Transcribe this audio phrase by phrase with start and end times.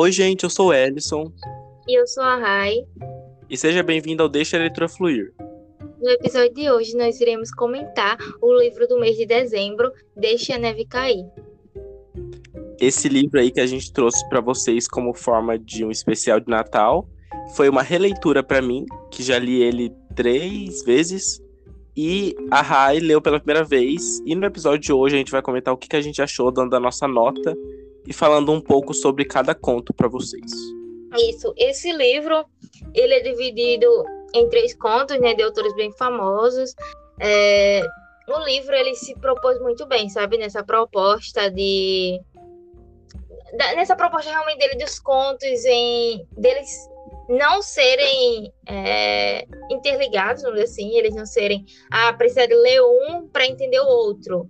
[0.00, 1.32] Oi, gente, eu sou o Ellison.
[1.88, 2.86] E eu sou a Rai.
[3.50, 5.34] E seja bem-vindo ao Deixa a Leitura Fluir.
[6.00, 10.58] No episódio de hoje, nós iremos comentar o livro do mês de dezembro, Deixa a
[10.58, 11.26] Neve Cair.
[12.80, 16.48] Esse livro aí que a gente trouxe para vocês como forma de um especial de
[16.48, 17.04] Natal
[17.56, 21.42] foi uma releitura para mim, que já li ele três vezes.
[21.96, 24.20] E a Rai leu pela primeira vez.
[24.24, 26.76] E no episódio de hoje a gente vai comentar o que a gente achou, dando
[26.76, 27.52] a nossa nota
[28.08, 30.50] e falando um pouco sobre cada conto para vocês.
[31.28, 31.52] Isso.
[31.58, 32.46] Esse livro
[32.94, 33.86] ele é dividido
[34.34, 36.74] em três contos, né, de autores bem famosos.
[37.20, 37.82] É,
[38.26, 42.18] o livro ele se propôs muito bem, sabe, nessa proposta de
[43.74, 46.68] nessa proposta realmente dele dos contos em deles
[47.28, 53.46] não serem é, interligados, vamos dizer assim, eles não serem ah, precisa ler um para
[53.46, 54.48] entender o outro.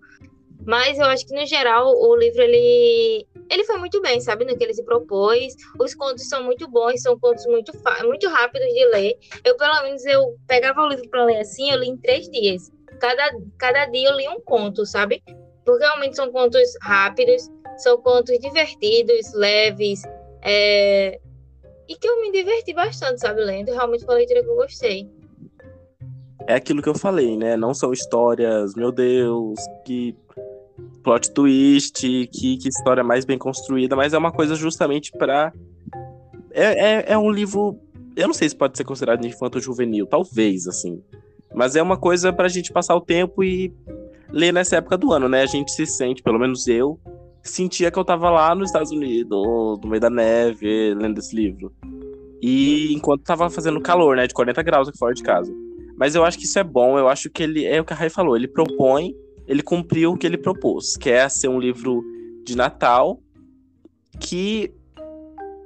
[0.68, 4.54] Mas eu acho que no geral o livro ele ele foi muito bem, sabe, no
[4.54, 5.54] que ele se propôs.
[5.80, 7.72] Os contos são muito bons, são contos muito,
[8.04, 9.18] muito rápidos de ler.
[9.42, 12.70] Eu, pelo menos, eu pegava o livro para ler assim, eu li em três dias.
[13.00, 15.22] Cada, cada dia eu li um conto, sabe?
[15.64, 20.02] Porque realmente são contos rápidos, são contos divertidos, leves,
[20.42, 21.18] é...
[21.88, 23.72] e que eu me diverti bastante, sabe, lendo.
[23.72, 25.08] Realmente foi uma leitura que eu gostei.
[26.46, 27.56] É aquilo que eu falei, né?
[27.56, 30.14] Não são histórias, meu Deus, que
[31.02, 35.52] plot twist, que, que história mais bem construída, mas é uma coisa justamente para
[36.52, 37.78] é, é, é, um livro.
[38.16, 41.02] Eu não sei se pode ser considerado infanto-juvenil, talvez, assim.
[41.54, 43.72] Mas é uma coisa pra gente passar o tempo e
[44.30, 45.42] ler nessa época do ano, né?
[45.42, 46.98] A gente se sente, pelo menos eu,
[47.42, 49.30] sentia que eu tava lá nos Estados Unidos,
[49.82, 51.72] no meio da neve, lendo esse livro.
[52.42, 54.26] E enquanto tava fazendo calor, né?
[54.26, 55.52] De 40 graus aqui fora de casa.
[55.96, 57.64] Mas eu acho que isso é bom, eu acho que ele.
[57.64, 59.14] É o que a Rai falou, ele propõe
[59.48, 62.04] ele cumpriu o que ele propôs, que é ser um livro
[62.44, 63.18] de Natal
[64.20, 64.72] que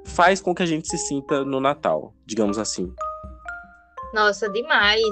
[0.04, 2.92] faz com que a gente se sinta no Natal, digamos assim.
[4.14, 5.02] Nossa, demais.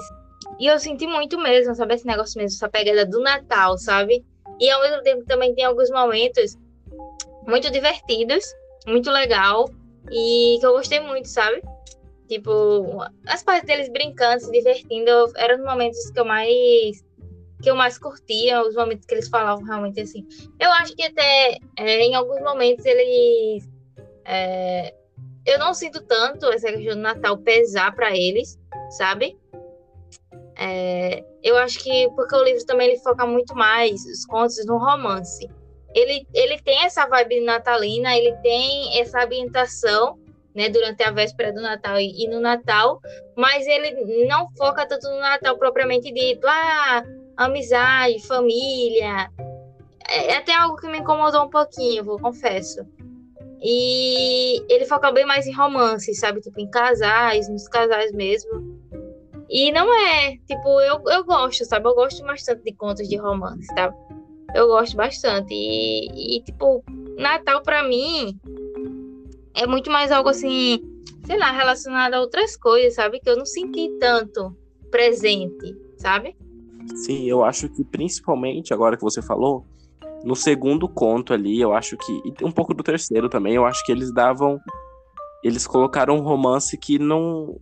[0.59, 4.25] E eu senti muito mesmo, sabe, esse negócio mesmo, essa pegada do Natal, sabe?
[4.61, 6.57] E ao mesmo tempo também tem alguns momentos
[7.47, 8.45] muito divertidos,
[8.87, 9.69] muito legal,
[10.13, 11.63] e que eu gostei muito, sabe?
[12.29, 17.03] Tipo, as partes deles brincando, se divertindo, eram os momentos que eu mais
[17.61, 20.27] que eu mais curtia, os momentos que eles falavam realmente assim.
[20.59, 23.69] Eu acho que até é, em alguns momentos eles.
[24.25, 24.95] É,
[25.47, 28.59] eu não sinto tanto essa questão do Natal pesar para eles,
[28.91, 29.39] sabe?
[30.57, 34.77] É, eu acho que porque o livro também ele foca muito mais os contos no
[34.77, 35.49] romance.
[35.95, 40.19] Ele, ele tem essa vibe natalina, ele tem essa ambientação,
[40.55, 43.01] né, durante a véspera do Natal e, e no Natal,
[43.37, 46.47] mas ele não foca tanto no Natal propriamente dito.
[46.47, 47.03] Ah,
[47.45, 49.31] amizade, família.
[50.09, 52.87] É, é até algo que me incomodou um pouquinho, vou confesso.
[53.63, 56.41] E ele foca bem mais em romance, sabe?
[56.41, 58.79] Tipo, em casais, nos casais mesmo.
[59.49, 61.89] E não é, tipo, eu, eu gosto, sabe?
[61.89, 63.93] Eu gosto bastante de contos de romance, tá?
[64.55, 65.53] Eu gosto bastante.
[65.53, 66.85] E, e tipo,
[67.19, 68.39] Natal para mim
[69.55, 70.83] é muito mais algo assim,
[71.27, 73.21] sei lá, relacionado a outras coisas, sabe?
[73.21, 74.57] Que eu não senti tanto
[74.91, 76.37] presente, sabe?
[76.95, 79.65] Sim, eu acho que principalmente, agora que você falou,
[80.25, 82.13] no segundo conto ali, eu acho que.
[82.13, 84.61] E um pouco do terceiro também, eu acho que eles davam.
[85.43, 87.59] Eles colocaram um romance que não.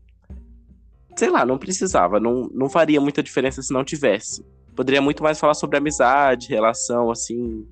[1.17, 2.19] Sei lá, não precisava.
[2.19, 4.45] Não, não faria muita diferença se não tivesse.
[4.75, 7.67] Poderia muito mais falar sobre amizade, relação, assim.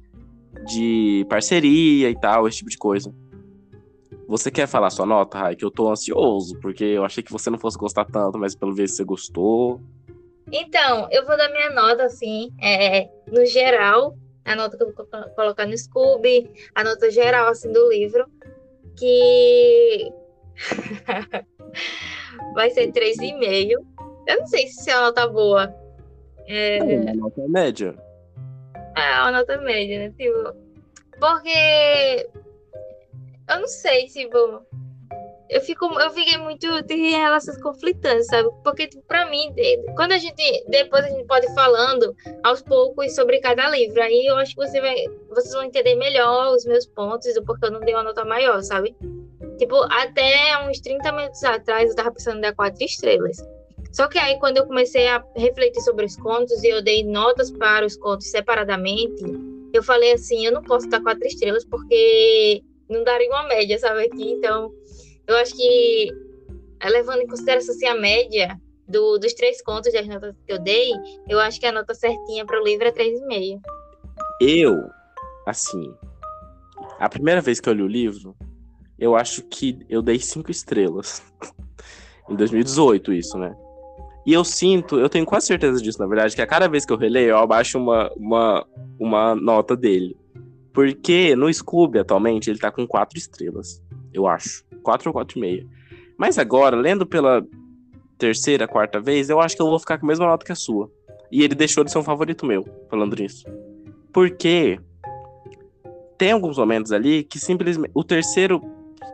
[0.67, 3.12] De parceria e tal, esse tipo de coisa.
[4.28, 5.55] Você quer falar sua nota, Rai?
[5.56, 8.75] Que eu tô ansioso, porque eu achei que você não fosse gostar tanto, mas pelo
[8.75, 9.81] visto você gostou.
[10.53, 15.07] Então, eu vou dar minha nota, assim, é, no geral, a nota que eu vou
[15.34, 18.27] colocar no Scooby, a nota geral, assim, do livro,
[18.97, 20.12] que
[22.55, 23.73] vai ser 3,5.
[24.27, 25.75] Eu não sei se é uma nota boa.
[26.47, 27.95] É, é uma nota média.
[28.97, 30.15] É uma nota média, né?
[30.17, 30.55] Tipo,
[31.19, 32.29] porque
[33.49, 34.62] eu não sei, tipo,
[35.48, 38.48] eu fico eu fiquei muito de relações conflitantes, sabe?
[38.64, 39.54] Porque tipo, para mim,
[39.94, 44.26] quando a gente depois a gente pode ir falando aos poucos sobre cada livro, aí
[44.26, 44.96] eu acho que você vai
[45.31, 48.60] vocês vão entender melhor os meus pontos do porquê eu não dei uma nota maior,
[48.62, 48.96] sabe?
[49.58, 53.37] Tipo, até uns 30 minutos atrás eu tava pensando em dar quatro estrelas.
[53.93, 57.50] Só que aí quando eu comecei a refletir sobre os contos e eu dei notas
[57.50, 59.22] para os contos separadamente,
[59.72, 64.04] eu falei assim, eu não posso dar quatro estrelas porque não daria uma média, sabe
[64.04, 64.72] aqui, então
[65.26, 66.11] eu acho que,
[66.81, 70.58] é, levando em consideração assim, a média do, dos três contos das notas que eu
[70.58, 70.90] dei,
[71.28, 73.61] eu acho que a nota certinha para o livro é 3,5.
[74.40, 74.75] Eu,
[75.46, 75.94] assim,
[76.99, 78.37] a primeira vez que eu li o livro,
[78.99, 81.23] eu acho que eu dei cinco estrelas.
[82.29, 83.55] em 2018, isso, né?
[84.25, 86.93] E eu sinto, eu tenho quase certeza disso, na verdade, que a cada vez que
[86.93, 88.67] eu releio, eu abaixo uma, uma,
[88.99, 90.17] uma nota dele.
[90.72, 93.81] Porque no Scooby, atualmente, ele tá com quatro estrelas,
[94.19, 94.65] eu acho.
[94.83, 95.67] Quatro ou quatro e meia.
[96.17, 97.45] Mas agora, lendo pela
[98.19, 100.57] terceira, quarta vez, eu acho que eu vou ficar com a mesma nota que a
[100.57, 100.91] sua.
[101.31, 103.45] E ele deixou de ser um favorito meu, falando nisso.
[104.13, 104.79] Porque
[106.17, 107.91] tem alguns momentos ali que simplesmente.
[107.95, 108.63] O terceiro.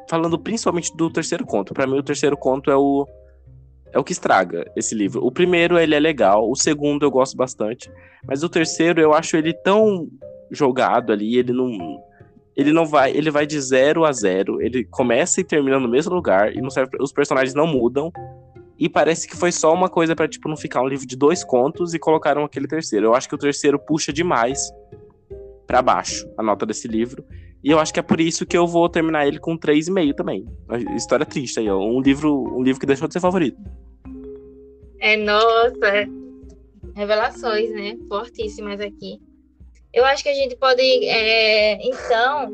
[0.08, 1.72] Falando principalmente do terceiro conto.
[1.72, 3.06] para mim, o terceiro conto é o.
[3.92, 5.24] É o que estraga esse livro.
[5.24, 6.50] O primeiro, ele é legal.
[6.50, 7.90] O segundo, eu gosto bastante.
[8.26, 10.08] Mas o terceiro, eu acho ele tão
[10.50, 11.36] jogado ali.
[11.36, 12.02] Ele não.
[12.56, 13.10] Ele não vai.
[13.16, 14.60] Ele vai de zero a zero.
[14.60, 16.54] Ele começa e termina no mesmo lugar.
[16.54, 18.12] E não serve, os personagens não mudam.
[18.78, 21.44] E parece que foi só uma coisa para tipo, não ficar um livro de dois
[21.44, 23.06] contos e colocaram aquele terceiro.
[23.06, 24.72] Eu acho que o terceiro puxa demais
[25.66, 27.24] para baixo a nota desse livro.
[27.62, 30.44] E eu acho que é por isso que eu vou terminar ele com 3,5 também.
[30.96, 31.78] história triste aí, ó.
[31.78, 33.56] Um livro, um livro que deixou de ser favorito.
[34.98, 36.08] É, nossa.
[36.96, 37.96] Revelações, né?
[38.08, 39.20] Fortíssimas aqui.
[39.92, 42.50] Eu acho que a gente pode, é, então.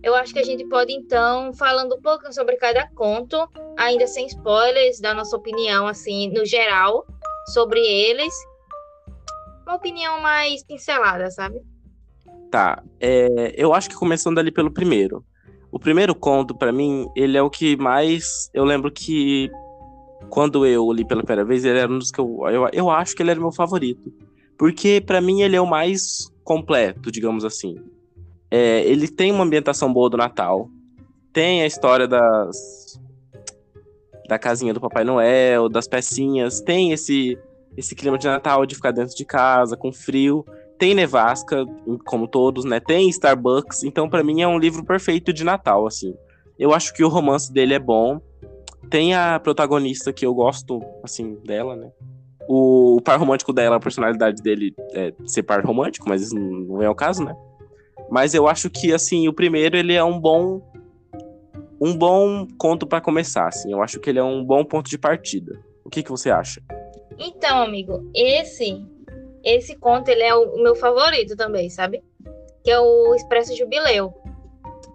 [0.00, 3.36] Eu acho que a gente pode, então, falando um pouco sobre cada conto,
[3.76, 7.04] ainda sem spoilers, dar nossa opinião, assim, no geral,
[7.52, 8.32] sobre eles.
[9.66, 11.60] Uma opinião mais pincelada, sabe?
[12.48, 12.82] Tá.
[13.00, 15.24] É, eu acho que começando ali pelo primeiro.
[15.70, 18.48] O primeiro conto, para mim, ele é o que mais.
[18.54, 19.50] Eu lembro que
[20.30, 22.48] quando eu li pela primeira vez, ele era um dos que eu.
[22.48, 24.12] Eu, eu acho que ele era meu favorito.
[24.58, 27.76] Porque, para mim, ele é o mais completo, digamos assim.
[28.50, 30.68] É, ele tem uma ambientação boa do Natal.
[31.32, 33.00] Tem a história das.
[34.28, 36.60] Da casinha do Papai Noel, das pecinhas.
[36.60, 37.38] Tem esse,
[37.76, 40.44] esse clima de Natal de ficar dentro de casa, com frio.
[40.76, 41.64] Tem nevasca,
[42.04, 42.80] como todos, né?
[42.80, 43.84] Tem Starbucks.
[43.84, 46.14] Então, para mim, é um livro perfeito de Natal, assim.
[46.58, 48.20] Eu acho que o romance dele é bom.
[48.90, 51.90] Tem a protagonista que eu gosto, assim, dela, né?
[52.48, 56.88] O, par romântico dela, a personalidade dele é ser par romântico, mas isso não é
[56.88, 57.36] o caso, né?
[58.10, 60.62] Mas eu acho que, assim, o primeiro, ele é um bom...
[61.80, 63.70] Um bom conto para começar, assim.
[63.70, 65.62] Eu acho que ele é um bom ponto de partida.
[65.84, 66.60] O que, que você acha?
[67.18, 68.84] Então, amigo, esse
[69.44, 72.02] esse conto ele é o meu favorito também, sabe?
[72.64, 74.12] Que é o Expresso Jubileu.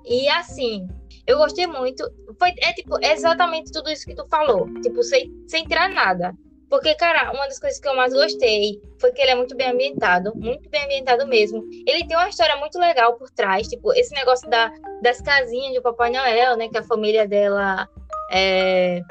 [0.06, 0.88] E assim,
[1.26, 2.04] eu gostei muito.
[2.38, 4.68] Foi, é tipo exatamente tudo isso que tu falou.
[4.82, 6.34] Tipo, sem, sem tirar nada.
[6.74, 9.70] Porque, cara, uma das coisas que eu mais gostei foi que ele é muito bem
[9.70, 11.64] ambientado, muito bem ambientado mesmo.
[11.86, 14.72] Ele tem uma história muito legal por trás, tipo, esse negócio da,
[15.04, 16.68] das casinhas de Papai Noel, né?
[16.70, 17.88] Que a família dela
[18.32, 19.02] é,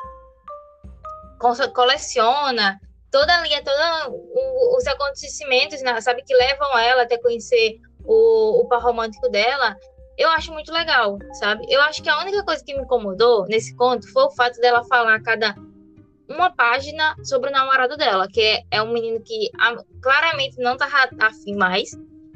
[1.73, 2.81] coleciona
[3.13, 3.79] toda a linha, todos
[4.77, 9.77] os acontecimentos, né, sabe, que levam ela até conhecer o, o par romântico dela,
[10.19, 11.65] eu acho muito legal, sabe?
[11.69, 14.83] Eu acho que a única coisa que me incomodou nesse conto foi o fato dela
[14.89, 15.55] falar cada
[16.33, 19.51] uma página sobre o namorado dela, que é, um menino que
[20.01, 20.89] claramente não tá
[21.21, 21.91] afim mais.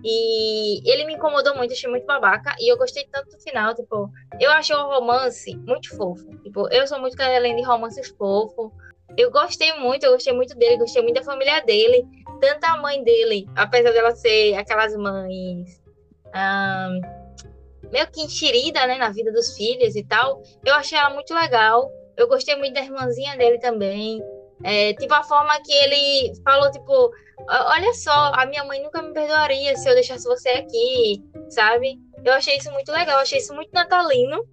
[0.04, 2.54] E ele me incomodou muito, achei muito babaca.
[2.60, 4.08] E eu gostei tanto do final, tipo,
[4.38, 6.28] eu achei o romance muito fofo.
[6.42, 8.72] Tipo, eu sou muito além de romances fofo
[9.16, 12.06] eu gostei muito, eu gostei muito dele, gostei muito da família dele,
[12.40, 15.80] tanto a mãe dele, apesar dela ser aquelas mães
[16.26, 21.32] um, meio que enxerida, né, na vida dos filhos e tal, eu achei ela muito
[21.32, 21.90] legal.
[22.16, 24.22] Eu gostei muito da irmãzinha dele também.
[24.64, 27.10] É, tipo, a forma que ele falou, tipo,
[27.48, 31.98] olha só, a minha mãe nunca me perdoaria se eu deixasse você aqui, sabe?
[32.24, 34.44] Eu achei isso muito legal, achei isso muito natalino.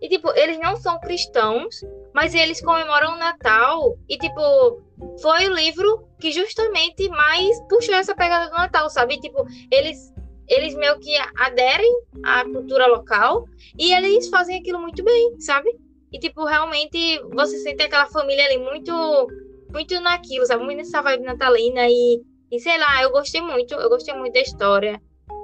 [0.00, 1.80] E, tipo, eles não são cristãos,
[2.14, 4.82] mas eles comemoram o Natal e, tipo,
[5.20, 9.18] foi o livro que justamente mais puxou essa pegada do Natal, sabe?
[9.18, 10.12] Tipo, eles
[10.48, 11.92] eles meio que aderem
[12.24, 13.44] à cultura local
[13.78, 15.70] e eles fazem aquilo muito bem, sabe?
[16.12, 19.28] E, tipo, realmente você sente aquela família ali muito,
[19.72, 20.64] muito naquilo, sabe?
[20.64, 24.40] Muito nessa vibe natalina e, e sei lá, eu gostei muito, eu gostei muito da
[24.40, 25.00] história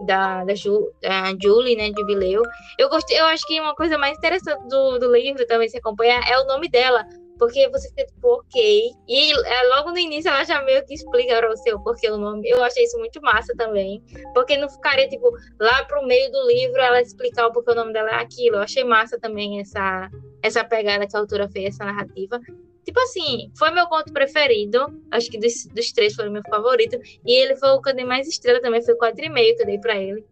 [0.06, 2.42] da, da, Ju, da Julie, né, de Jubileu.
[2.78, 6.22] Eu gostei, eu acho que uma coisa mais interessante do, do livro também se acompanhar
[6.28, 7.06] é o nome dela,
[7.38, 8.90] porque você fica tipo, ok.
[9.08, 12.16] E é, logo no início ela já meio que explica para você o porquê o
[12.16, 12.48] nome.
[12.48, 14.02] Eu achei isso muito massa também.
[14.32, 17.92] Porque não ficaria, tipo, lá pro meio do livro ela explicar o porquê o nome
[17.92, 18.56] dela é aquilo.
[18.56, 20.10] Eu achei massa também essa,
[20.42, 22.40] essa pegada que a autora fez, essa narrativa.
[22.84, 25.02] Tipo assim, foi meu conto preferido.
[25.10, 26.98] Acho que dos, dos três foi o meu favorito.
[27.24, 28.82] E ele foi o que eu dei mais estrela também.
[28.82, 30.24] Foi 4,5 que eu dei pra ele.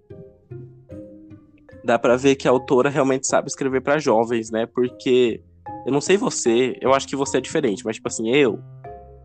[1.85, 4.67] Dá pra ver que a autora realmente sabe escrever para jovens, né?
[4.67, 5.43] Porque
[5.85, 8.59] eu não sei você, eu acho que você é diferente, mas tipo assim, eu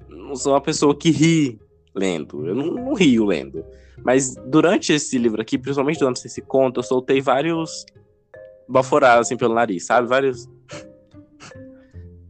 [0.09, 1.59] não sou uma pessoa que ri
[1.95, 2.45] lendo.
[2.45, 3.63] Eu não, não rio lendo.
[4.03, 7.85] Mas durante esse livro aqui, principalmente durante esse conto, eu soltei vários
[8.67, 10.07] baforar assim pelo nariz, sabe?
[10.07, 10.47] Vários.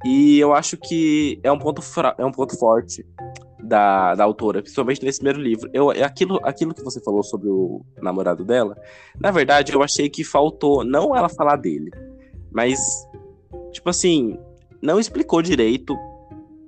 [0.06, 2.16] E eu acho que é um ponto, fra...
[2.20, 3.04] é um ponto forte
[3.60, 5.70] da, da autora, principalmente nesse primeiro livro.
[5.74, 8.78] Eu, é aquilo, aquilo que você falou sobre o namorado dela,
[9.20, 11.90] na verdade, eu achei que faltou não ela falar dele,
[12.52, 12.80] mas,
[13.72, 14.38] tipo assim,
[14.82, 15.96] não explicou direito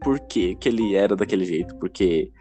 [0.01, 2.31] por que, ele era daquele jeito, porque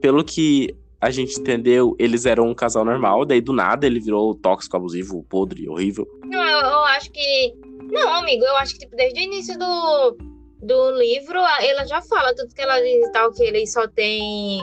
[0.00, 4.34] pelo que a gente entendeu, eles eram um casal normal, daí do nada ele virou
[4.34, 6.06] tóxico, abusivo, podre, horrível.
[6.24, 7.54] Não, eu, eu acho que.
[7.90, 10.16] Não, amigo, eu acho que tipo, desde o início do,
[10.62, 14.60] do livro, ela já fala tudo que ela diz e tal, que eles só têm.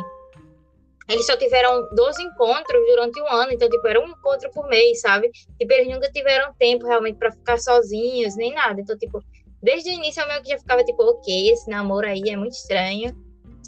[1.14, 5.00] Eles só tiveram 12 encontros durante um ano, então, tipo, era um encontro por mês,
[5.00, 5.30] sabe?
[5.60, 8.82] Tipo, eles nunca tiveram tempo realmente para ficar sozinhos, nem nada.
[8.82, 9.24] Então, tipo,
[9.62, 12.54] desde o início eu meio que já ficava, tipo, ok, esse namoro aí é muito
[12.54, 13.16] estranho.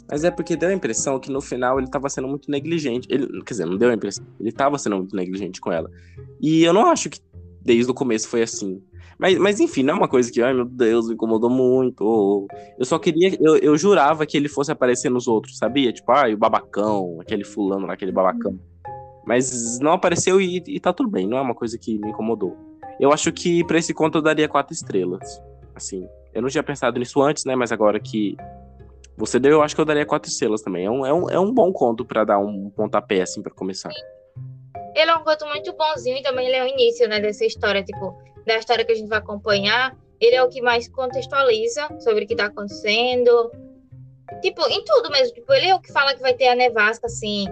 [0.08, 3.06] Mas é porque deu a impressão que no final ele tava sendo muito negligente.
[3.08, 4.24] Ele, quer dizer, não deu a impressão.
[4.40, 5.88] Ele tava sendo muito negligente com ela.
[6.40, 7.20] E eu não acho que
[7.62, 8.82] desde o começo foi assim.
[9.18, 12.46] Mas, mas enfim, não é uma coisa que, ai meu Deus, me incomodou muito.
[12.78, 13.36] Eu só queria.
[13.40, 15.92] Eu, eu jurava que ele fosse aparecer nos outros, sabia?
[15.92, 18.58] Tipo, ai, o babacão, aquele fulano lá, aquele babacão.
[19.26, 22.56] Mas não apareceu e, e tá tudo bem, não é uma coisa que me incomodou.
[23.00, 25.42] Eu acho que pra esse conto eu daria quatro estrelas.
[25.74, 27.56] Assim, eu não tinha pensado nisso antes, né?
[27.56, 28.36] Mas agora que
[29.16, 30.84] você deu, eu acho que eu daria quatro estrelas também.
[30.84, 33.90] É um, é um, é um bom conto para dar um pontapé, assim, para começar.
[34.94, 37.82] Ele é um conto muito bonzinho e também ele é o início, né, dessa história,
[37.82, 39.96] tipo, da história que a gente vai acompanhar.
[40.20, 43.50] Ele é o que mais contextualiza sobre o que tá acontecendo.
[44.40, 45.34] Tipo, em tudo mesmo.
[45.34, 47.46] Tipo, ele é o que fala que vai ter a nevasca, assim,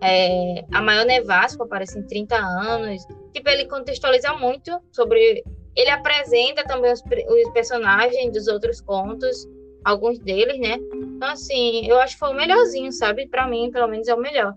[0.00, 3.06] é, a maior nevasca, aparece em 30 anos.
[3.32, 5.44] Tipo, ele contextualiza muito sobre.
[5.76, 9.46] Ele apresenta também os, os personagens dos outros contos
[9.84, 10.76] alguns deles, né?
[10.92, 13.26] Então, assim, eu acho que foi o melhorzinho, sabe?
[13.26, 14.54] Para mim, pelo menos, é o melhor.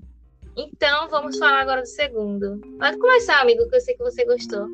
[0.56, 2.60] Então, vamos falar agora do segundo.
[2.78, 4.68] Pode começar, amigo, que eu sei que você gostou.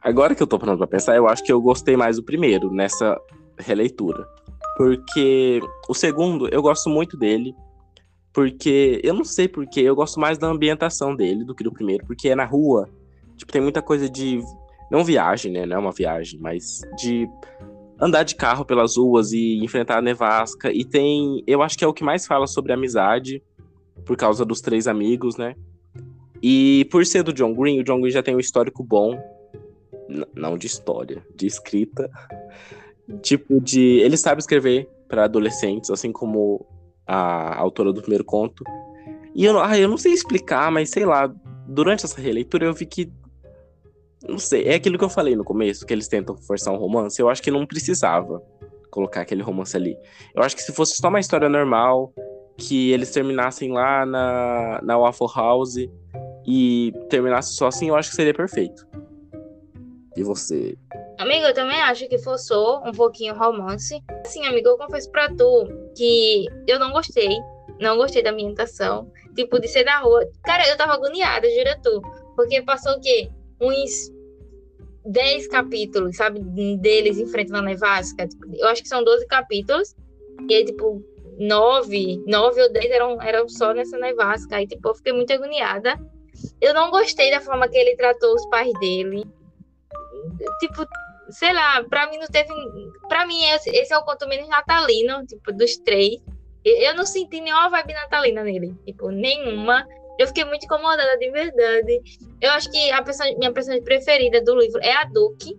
[0.00, 2.72] Agora que eu tô pronto pra pensar, eu acho que eu gostei mais do primeiro,
[2.72, 3.20] nessa
[3.58, 4.26] releitura.
[4.76, 7.54] Porque o segundo, eu gosto muito dele.
[8.32, 12.04] Porque, eu não sei porque, eu gosto mais da ambientação dele do que do primeiro.
[12.06, 12.88] Porque é na rua.
[13.36, 14.40] Tipo, tem muita coisa de.
[14.90, 15.66] Não viagem, né?
[15.66, 17.26] Não é uma viagem, mas de
[18.00, 20.70] andar de carro pelas ruas e enfrentar a nevasca.
[20.70, 23.42] E tem, eu acho que é o que mais fala sobre amizade,
[24.04, 25.54] por causa dos três amigos, né?
[26.42, 29.18] E por ser do John Green, o John Green já tem um histórico bom,
[30.34, 32.10] não de história, de escrita.
[33.22, 34.00] Tipo, de.
[34.00, 36.66] Ele sabe escrever para adolescentes, assim como
[37.06, 38.64] a autora do primeiro conto.
[39.32, 41.32] E eu, ah, eu não sei explicar, mas sei lá,
[41.68, 43.12] durante essa releitura eu vi que
[44.28, 47.20] não sei, é aquilo que eu falei no começo, que eles tentam forçar um romance.
[47.20, 48.42] Eu acho que não precisava
[48.90, 49.96] colocar aquele romance ali.
[50.34, 52.12] Eu acho que se fosse só uma história normal,
[52.56, 55.76] que eles terminassem lá na, na Waffle House
[56.46, 58.86] e terminasse só assim, eu acho que seria perfeito.
[60.16, 60.76] E você?
[61.18, 64.02] Amigo, eu também acho que forçou um pouquinho o romance.
[64.24, 67.38] Assim, amigo, eu confesso pra tu que eu não gostei.
[67.80, 69.10] Não gostei da ambientação.
[69.34, 70.26] Tipo, de ser na rua.
[70.44, 72.00] Cara, eu tava agoniada, jura tu.
[72.34, 73.28] Porque passou o quê?
[73.60, 74.10] Uns
[75.04, 76.40] 10 capítulos, sabe,
[76.78, 78.26] deles enfrentando a nevasca.
[78.26, 79.94] Tipo, eu acho que são 12 capítulos.
[80.48, 81.02] E aí, tipo,
[81.38, 84.56] 9, 9 ou 10 eram, eram só nessa nevasca.
[84.56, 85.98] Aí, tipo, eu fiquei muito agoniada.
[86.60, 89.24] Eu não gostei da forma que ele tratou os pais dele.
[90.60, 90.86] Tipo,
[91.30, 92.48] sei lá, pra mim não teve.
[93.08, 96.20] Pra mim, esse é o conto menos natalino, tipo, dos três.
[96.64, 98.74] Eu não senti nenhuma vibe natalina nele.
[98.84, 99.86] Tipo, nenhuma.
[100.18, 102.02] Eu fiquei muito incomodada de verdade.
[102.40, 103.02] Eu acho que a
[103.38, 105.56] minha personagem preferida do livro é a Duke.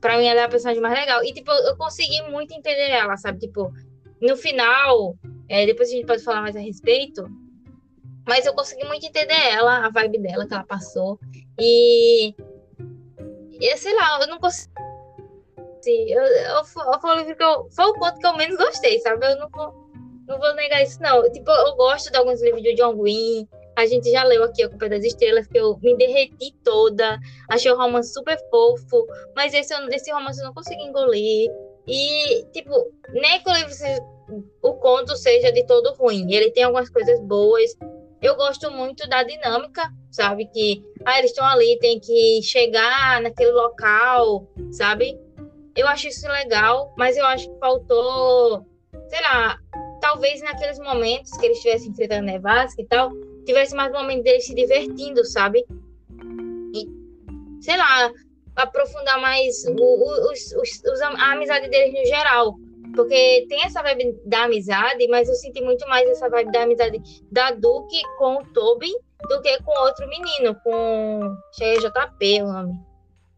[0.00, 1.24] Pra mim, ela é a personagem mais legal.
[1.24, 3.38] E, tipo, eu consegui muito entender ela, sabe?
[3.38, 3.72] Tipo,
[4.20, 5.16] no final,
[5.48, 7.24] é, depois a gente pode falar mais a respeito.
[8.26, 11.18] Mas eu consegui muito entender ela, a vibe dela que ela passou.
[11.58, 12.34] E.
[13.60, 14.72] e sei lá, eu não consigo.
[15.84, 19.00] Eu, eu, eu, foi, o livro que eu, foi o ponto que eu menos gostei,
[19.00, 19.26] sabe?
[19.26, 19.48] Eu não,
[20.28, 21.22] não vou negar isso, não.
[21.32, 23.48] Tipo, eu gosto de alguns livros de John Green.
[23.76, 27.18] A gente já leu aqui A Culpa das Estrelas, que eu me derreti toda.
[27.50, 29.06] Achei o romance super fofo.
[29.34, 31.50] Mas esse, esse romance eu não consegui engolir.
[31.86, 32.70] E, tipo,
[33.08, 34.00] nem que o livro seja,
[34.62, 36.32] o conto seja de todo ruim.
[36.32, 37.70] Ele tem algumas coisas boas.
[38.22, 40.46] Eu gosto muito da dinâmica, sabe?
[40.46, 45.18] Que ah, eles estão ali, tem que chegar naquele local, sabe?
[45.74, 48.64] Eu acho isso legal, mas eu acho que faltou,
[49.08, 49.58] sei lá,
[50.00, 53.10] talvez naqueles momentos que eles estivessem enfrentando nevasca e tal,
[53.44, 55.64] tivesse mais momento deles se divertindo, sabe?
[56.74, 56.86] E,
[57.60, 58.12] sei lá,
[58.54, 62.54] aprofundar mais o, o, os, os, a amizade deles no geral.
[62.94, 67.00] Porque tem essa vibe da amizade, mas eu senti muito mais essa vibe da amizade
[67.30, 68.92] da Duke com o Toby
[69.28, 72.74] do que com outro menino, com JP, o nome.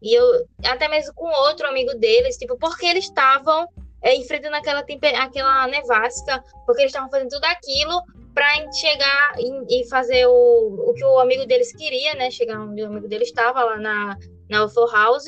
[0.01, 3.67] E eu, até mesmo com outro amigo deles, tipo, porque eles estavam
[4.01, 4.85] é, enfrentando aquela,
[5.23, 8.01] aquela nevasca, porque eles estavam fazendo tudo aquilo
[8.33, 9.35] para chegar
[9.69, 12.29] e, fazer o, o que o amigo deles queria, né?
[12.29, 14.17] Chegar onde o amigo deles estava, lá na,
[14.49, 15.25] na UFO House.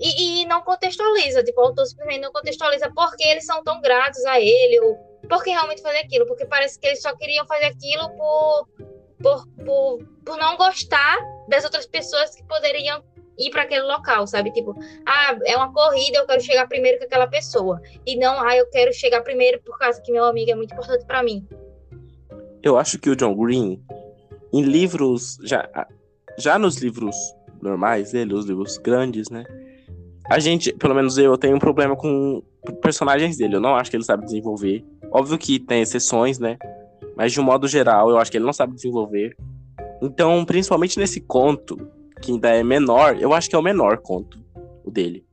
[0.00, 4.24] E, e, não contextualiza, tipo, o autor simplesmente não contextualiza porque eles são tão gratos
[4.24, 4.96] a ele, ou
[5.28, 8.68] porque realmente fazer aquilo, porque parece que eles só queriam fazer aquilo por,
[9.22, 13.04] por, por, por não gostar das outras pessoas que poderiam
[13.38, 14.50] ir para aquele local, sabe?
[14.52, 14.74] Tipo,
[15.06, 17.80] ah, é uma corrida, eu quero chegar primeiro que aquela pessoa.
[18.06, 21.04] E não, ah, eu quero chegar primeiro por causa que meu amigo é muito importante
[21.04, 21.46] para mim.
[22.62, 23.82] Eu acho que o John Green,
[24.52, 25.68] em livros, já,
[26.38, 27.16] já nos livros
[27.60, 29.44] normais dele, os livros grandes, né?
[30.30, 32.40] A gente, pelo menos eu, tenho um problema com
[32.80, 33.56] personagens dele.
[33.56, 34.84] Eu não acho que ele sabe desenvolver.
[35.10, 36.56] Óbvio que tem exceções, né?
[37.16, 39.36] Mas de um modo geral, eu acho que ele não sabe desenvolver.
[40.00, 41.76] Então, principalmente nesse conto,
[42.22, 44.38] que ainda é menor, eu acho que é o menor conto,
[44.84, 45.26] o dele.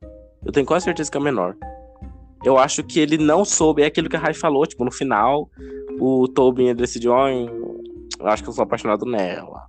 [0.44, 1.56] Eu tenho quase certeza que é o menor.
[2.44, 5.48] Eu acho que ele não soube, é aquilo que a Rai falou, tipo, no final,
[6.00, 9.62] o Tobin decidiu, oh, eu acho que eu sou apaixonado nela.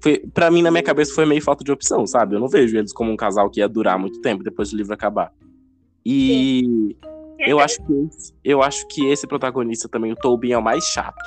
[0.00, 2.36] Foi, pra mim, na minha cabeça, foi meio falta de opção, sabe?
[2.36, 4.94] Eu não vejo eles como um casal que ia durar muito tempo depois do livro
[4.94, 5.32] acabar.
[6.04, 6.96] E
[7.38, 8.08] eu acho que
[8.44, 11.22] eu acho que esse protagonista também, o Tobin, é o mais chato.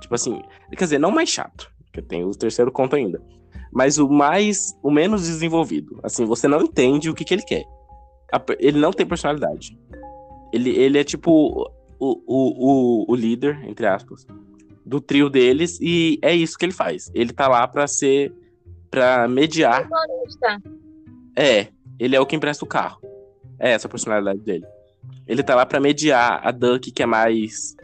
[0.00, 3.20] Tipo assim, quer dizer, não mais chato, porque tem o terceiro conto ainda
[3.72, 5.98] mas o mais, o menos desenvolvido.
[6.02, 7.64] Assim, você não entende o que, que ele quer.
[8.58, 9.78] Ele não tem personalidade.
[10.52, 14.26] Ele, ele é tipo o, o, o, o líder, entre aspas,
[14.88, 17.10] do trio deles, e é isso que ele faz.
[17.14, 18.32] Ele tá lá pra ser.
[18.90, 19.88] pra mediar.
[21.36, 21.68] É,
[21.98, 23.00] ele é o que empresta o carro.
[23.58, 24.64] É essa a personalidade dele.
[25.26, 27.76] Ele tá lá pra mediar a Duck, que é mais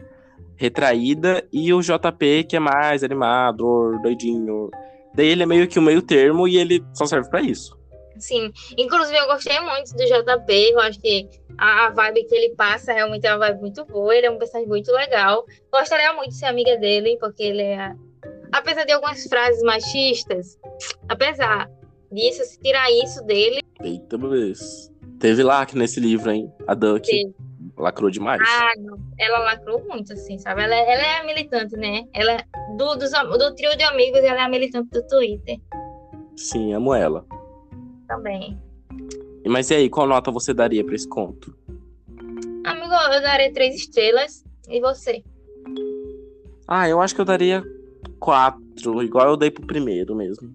[0.55, 4.69] retraída, e o JP, que é mais animado, doidinho,
[5.15, 7.77] Daí ele é meio que o meio termo e ele só serve para isso.
[8.17, 12.93] Sim, inclusive eu gostei muito do JP, eu acho que a, vibe que ele passa
[12.93, 15.45] realmente é uma vibe muito boa, ele é um personagem muito legal.
[15.71, 17.93] Gostaria muito de ser amiga dele, porque ele é.
[18.51, 20.57] Apesar de algumas frases machistas,
[21.09, 21.69] apesar
[22.11, 23.61] disso, se tirar isso dele.
[23.81, 24.91] Eita, beleza.
[25.19, 26.51] Teve lá que nesse livro, hein?
[26.67, 27.07] A Duck.
[27.07, 27.33] Teve
[27.77, 28.41] lacrou demais.
[28.45, 28.73] Ah.
[29.17, 30.63] Ela lacrou muito, assim, sabe?
[30.63, 32.03] Ela, ela é a militante, né?
[32.13, 32.43] Ela,
[32.77, 35.57] do, dos, do trio de amigos, ela é a militante do Twitter.
[36.35, 37.25] Sim, amo ela.
[38.07, 38.57] Também.
[39.45, 41.55] Mas e aí, qual nota você daria para esse conto?
[42.65, 44.43] Amigo, eu daria três estrelas.
[44.67, 45.23] E você?
[46.67, 47.63] Ah, eu acho que eu daria
[48.19, 50.53] quatro, igual eu dei pro primeiro mesmo.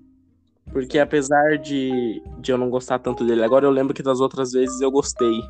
[0.73, 4.53] Porque apesar de, de eu não gostar tanto dele, agora eu lembro que das outras
[4.53, 5.41] vezes eu gostei.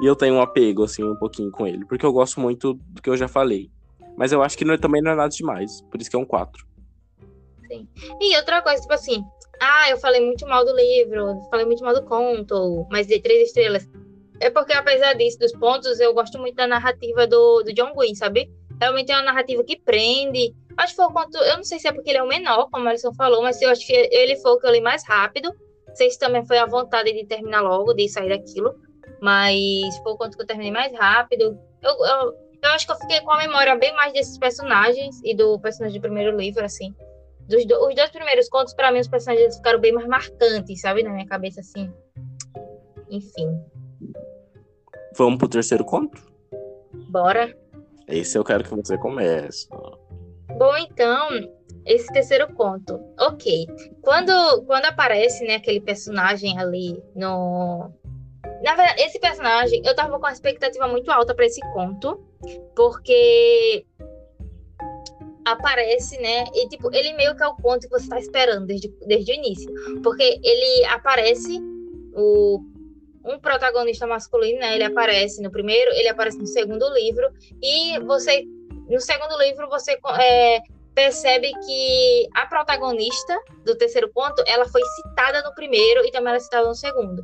[0.00, 1.84] E eu tenho um apego, assim, um pouquinho com ele.
[1.84, 3.70] Porque eu gosto muito do que eu já falei.
[4.16, 5.82] Mas eu acho que não, é, também não é nada demais.
[5.82, 6.66] Por isso que é um 4.
[7.68, 7.86] Sim.
[8.20, 9.24] E outra coisa, tipo assim.
[9.60, 13.48] Ah, eu falei muito mal do livro, falei muito mal do conto, mas dei três
[13.48, 13.88] estrelas.
[14.40, 18.14] É porque, apesar disso, dos pontos, eu gosto muito da narrativa do, do John Green,
[18.14, 18.50] sabe?
[18.80, 20.54] Realmente é uma narrativa que prende.
[20.78, 21.36] Acho que foi o conto.
[21.36, 23.60] Eu não sei se é porque ele é o menor, como a Alison falou, mas
[23.60, 25.52] eu acho que ele foi o que eu li mais rápido.
[25.86, 28.74] Não sei se também foi a vontade de terminar logo, de sair daquilo
[29.20, 31.58] mas foi o quanto que eu terminei mais rápido.
[31.82, 35.34] Eu, eu, eu, acho que eu fiquei com a memória bem mais desses personagens e
[35.34, 36.94] do personagem do primeiro livro, assim.
[37.50, 41.02] Dos do, os dois primeiros contos, para mim, os personagens ficaram bem mais marcantes, sabe?
[41.02, 41.92] Na minha cabeça, assim.
[43.10, 43.60] Enfim.
[45.16, 46.22] Vamos pro terceiro conto?
[47.08, 47.52] Bora.
[48.06, 49.68] Esse eu quero que você comece.
[50.56, 51.28] Bom, então,
[51.84, 53.00] esse terceiro conto.
[53.18, 53.66] Ok.
[54.00, 57.90] Quando, quando aparece, né, aquele personagem ali no,
[58.62, 62.22] na verdade, esse personagem, eu tava com uma expectativa muito alta para esse conto,
[62.76, 63.84] porque
[65.44, 66.44] aparece, né?
[66.54, 69.34] E tipo, ele meio que é o conto que você tá esperando desde, desde o
[69.34, 69.70] início.
[70.02, 71.58] Porque ele aparece,
[72.14, 72.60] o,
[73.24, 74.74] um protagonista masculino, né?
[74.74, 77.28] Ele aparece no primeiro, ele aparece no segundo livro,
[77.62, 78.44] e você,
[78.88, 80.60] no segundo livro, você é,
[80.94, 86.36] percebe que a protagonista do terceiro conto, ela foi citada no primeiro e também ela
[86.36, 87.22] é citada no segundo.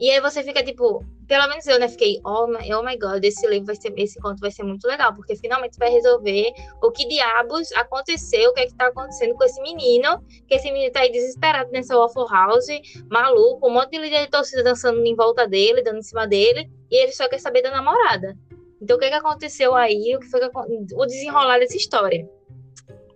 [0.00, 1.88] E aí você fica tipo, pelo menos eu, né?
[1.88, 4.86] Fiquei, oh my, oh my god, esse livro vai ser, esse conto vai ser muito
[4.86, 9.34] legal, porque finalmente vai resolver o que diabos aconteceu, o que é que tá acontecendo
[9.34, 12.66] com esse menino, que esse menino tá aí desesperado nessa Waffle House,
[13.10, 16.70] maluco, um monte de líder de torcida dançando em volta dele, dando em cima dele,
[16.90, 18.36] e ele só quer saber da namorada.
[18.80, 22.28] Então o que é que aconteceu aí, o que foi que, o desenrolar dessa história.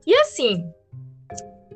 [0.05, 0.69] E assim,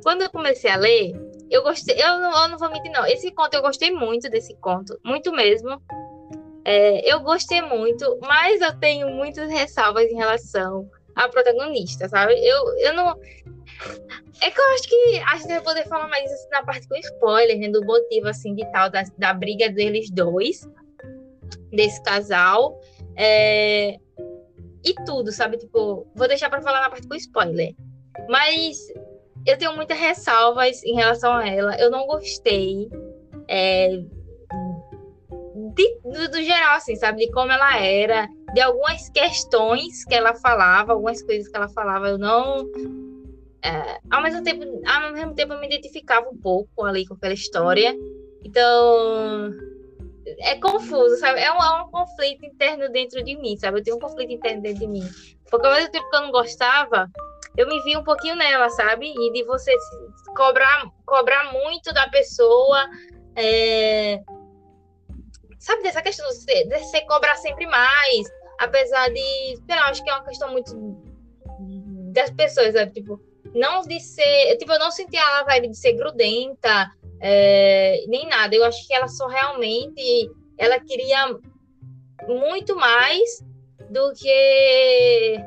[0.03, 1.13] quando eu comecei a ler,
[1.51, 3.07] eu gostei, eu não, eu não vou mentir, não.
[3.07, 5.81] Esse conto eu gostei muito desse conto, muito mesmo.
[6.65, 12.35] É, eu gostei muito, mas eu tenho muitas ressalvas em relação à protagonista, sabe?
[12.45, 13.17] Eu, eu não.
[14.41, 16.97] É que eu acho que a gente vai poder falar mais isso na parte com
[16.97, 17.69] spoiler, né?
[17.69, 20.69] Do motivo, assim, de tal, da, da briga deles dois,
[21.71, 22.81] desse casal.
[23.17, 23.99] É...
[24.85, 25.59] E tudo, sabe?
[25.59, 27.75] Tipo, vou deixar para falar na parte com spoiler.
[28.29, 28.79] Mas
[29.47, 31.77] eu tenho muitas ressalvas em relação a ela.
[31.77, 32.89] Eu não gostei
[33.49, 34.03] é,
[35.75, 37.27] de, do, do, geral, assim, sabe?
[37.27, 42.09] De como ela era, de algumas questões que ela falava, algumas coisas que ela falava,
[42.09, 42.69] eu não.
[43.63, 47.35] É, ao mesmo tempo, ao mesmo tempo eu me identificava um pouco ali com aquela
[47.35, 47.95] história.
[48.45, 49.53] Então,
[50.41, 51.41] é confuso, sabe?
[51.41, 53.79] É um, é um, conflito interno dentro de mim, sabe?
[53.79, 55.09] Eu tenho um conflito interno dentro de mim.
[55.51, 57.09] Porque ao mesmo tempo que eu não gostava,
[57.57, 59.13] eu me vi um pouquinho nela, sabe?
[59.17, 59.75] E de você
[60.37, 62.89] cobrar, cobrar muito da pessoa.
[63.35, 64.21] É...
[65.59, 68.29] Sabe, dessa questão de você, cobrar sempre mais.
[68.59, 70.75] Apesar de, sei lá, acho que é uma questão muito
[72.13, 72.93] das pessoas, sabe?
[72.93, 73.21] Tipo,
[73.55, 74.57] não de ser.
[74.59, 76.91] Tipo, eu não senti a vibe de ser grudenta,
[77.21, 78.55] é, nem nada.
[78.55, 80.31] Eu acho que ela só realmente.
[80.59, 81.37] Ela queria
[82.27, 83.45] muito mais
[83.91, 85.39] do que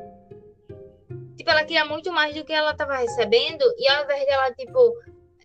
[1.39, 4.93] tipo, ela queria muito mais do que ela estava recebendo, e ao invés dela, tipo,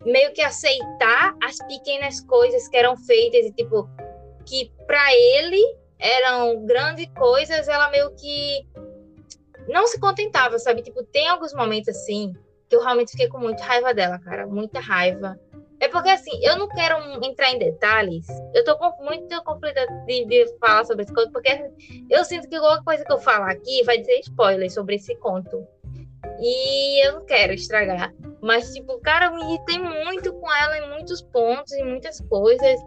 [0.05, 3.89] meio que aceitar as pequenas coisas que eram feitas, e, tipo,
[4.45, 5.63] que para ele
[5.97, 8.67] eram grandes coisas, ela meio que
[9.69, 10.83] não se contentava, sabe?
[10.83, 12.35] Tipo, tem alguns momentos assim
[12.69, 15.39] que eu realmente fiquei com muita raiva dela, cara, muita raiva.
[15.79, 18.27] É porque assim, eu não quero entrar em detalhes.
[18.53, 21.71] Eu tô com muito conflito de, de falar sobre esse conto, porque
[22.11, 25.65] eu sinto que qualquer coisa que eu falar aqui vai dizer spoiler sobre esse conto.
[26.41, 28.13] E eu não quero estragar.
[28.41, 32.81] Mas, tipo, cara, eu me irritei muito com ela em muitos pontos, em muitas coisas.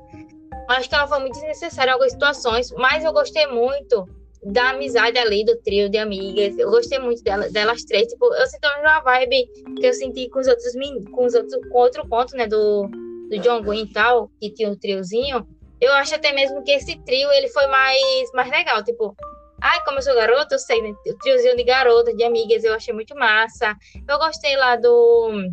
[0.70, 4.06] Acho que ela foi muito desnecessária em algumas situações, mas eu gostei muito
[4.44, 6.58] da amizade ali do trio de amigas.
[6.58, 8.08] Eu gostei muito dela, delas três.
[8.08, 9.48] Tipo, eu senti a mesma vibe
[9.80, 10.74] que eu senti com os outros
[11.12, 12.88] com os outros, com outro conto, né, do,
[13.30, 15.48] do John Green e tal, que tinha um triozinho.
[15.80, 18.84] Eu acho até mesmo que esse trio ele foi mais, mais legal.
[18.84, 19.16] Tipo,
[19.70, 20.96] Ai, como eu sou garota, eu sei, né?
[21.06, 23.76] O triozinho de garota, de amigas, eu achei muito massa.
[24.08, 25.52] Eu gostei lá do.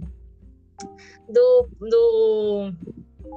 [1.28, 1.68] Do.
[1.80, 2.70] Do,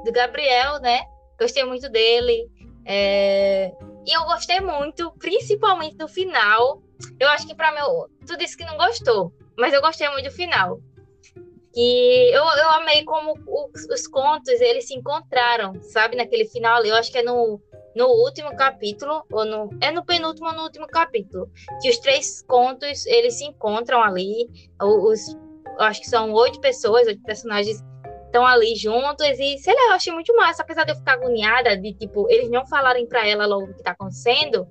[0.05, 1.01] do Gabriel, né?
[1.39, 2.47] Gostei muito dele.
[2.85, 3.71] É...
[4.05, 6.83] E eu gostei muito, principalmente do final.
[7.19, 7.79] Eu acho que para mim,
[8.27, 10.79] tu disse que não gostou, mas eu gostei muito do final.
[11.75, 16.89] E eu, eu amei como os, os contos eles se encontraram, sabe, naquele final ali.
[16.89, 17.59] Eu acho que é no
[17.97, 21.49] no último capítulo, ou no, é no penúltimo ou no último capítulo,
[21.81, 24.47] que os três contos, eles se encontram ali,
[24.79, 25.35] os,
[25.79, 27.83] acho que são oito pessoas, oito personagens
[28.27, 31.75] estão ali juntos, e sei lá, eu achei muito massa, apesar de eu ficar agoniada,
[31.75, 34.67] de, tipo, eles não falarem para ela logo o que tá acontecendo,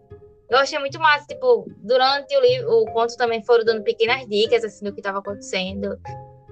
[0.49, 4.63] eu achei muito massa, tipo, durante o livro, o conto também foram dando pequenas dicas,
[4.63, 5.99] assim, do que estava acontecendo,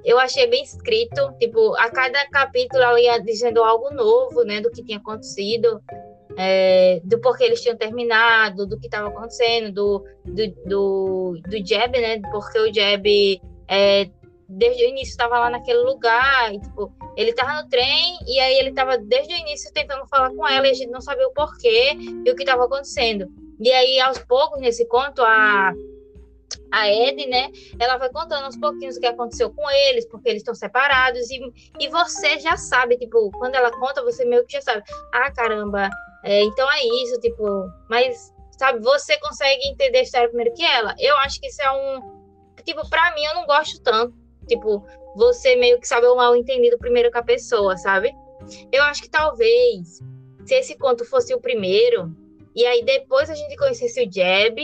[0.05, 4.71] eu achei bem escrito, tipo, a cada capítulo ela ia dizendo algo novo, né, do
[4.73, 5.81] que tinha acontecido,
[6.37, 12.01] é, do porquê eles tinham terminado, do que estava acontecendo, do, do, do, do Jeb,
[12.01, 12.21] né?
[12.31, 14.11] Porque o Jeb, é,
[14.49, 18.59] desde o início, estava lá naquele lugar, e, tipo, ele estava no trem, e aí
[18.59, 21.33] ele estava desde o início tentando falar com ela, e a gente não sabia o
[21.33, 23.27] porquê e o que estava acontecendo.
[23.61, 25.73] E aí, aos poucos, nesse conto, a
[26.71, 27.51] a Ed, né?
[27.79, 31.41] Ela vai contando aos pouquinhos o que aconteceu com eles, porque eles estão separados, e,
[31.79, 35.89] e você já sabe, tipo, quando ela conta, você meio que já sabe, ah, caramba,
[36.25, 40.95] é, então é isso, tipo, mas, sabe, você consegue entender a história primeiro que ela.
[40.99, 42.01] Eu acho que isso é um.
[42.65, 44.17] Tipo, pra mim, eu não gosto tanto.
[44.49, 44.83] Tipo,
[45.15, 48.11] você meio que sabe o mal entendido primeiro com a pessoa, sabe?
[48.73, 50.01] Eu acho que talvez,
[50.47, 52.11] se esse conto fosse o primeiro,
[52.55, 54.59] e aí depois a gente conhecesse o Jeb,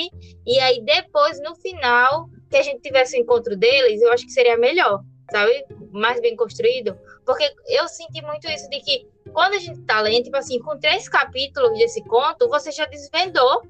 [0.47, 4.33] e aí depois, no final, que a gente tivesse o encontro deles, eu acho que
[4.33, 5.65] seria melhor, sabe?
[5.93, 6.97] Mais bem construído.
[7.27, 10.79] Porque eu senti muito isso de que quando a gente tá lendo, tipo assim, com
[10.79, 13.63] três capítulos desse conto, você já desvendou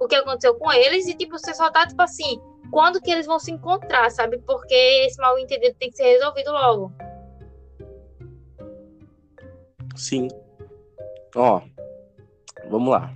[0.00, 3.26] o que aconteceu com eles e, tipo, você só tá, tipo assim, quando que eles
[3.26, 4.38] vão se encontrar, sabe?
[4.38, 6.92] Porque esse mal entendido tem que ser resolvido logo.
[9.94, 10.28] Sim.
[11.36, 11.60] Ó,
[12.68, 13.12] vamos lá.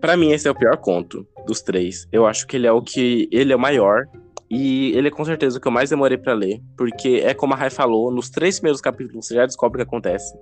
[0.00, 2.08] Para mim esse é o pior conto dos três.
[2.10, 4.06] Eu acho que ele é o que ele é o maior
[4.56, 7.54] e ele é com certeza o que eu mais demorei para ler, porque é como
[7.54, 10.32] a Rai falou, nos três primeiros capítulos você já descobre o que acontece.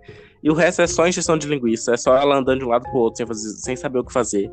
[0.42, 2.82] E o resto é só injeção de linguiça, é só ela andando de um lado
[2.82, 4.50] pro outro sem, fazer, sem saber o que fazer.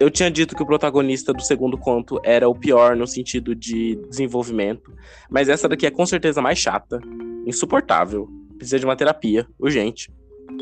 [0.00, 3.96] Eu tinha dito que o protagonista do segundo conto era o pior no sentido de
[4.08, 4.90] desenvolvimento,
[5.28, 7.00] mas essa daqui é com certeza mais chata,
[7.46, 10.10] insuportável, precisa de uma terapia, urgente.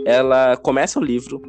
[0.05, 1.41] ela começa o livro,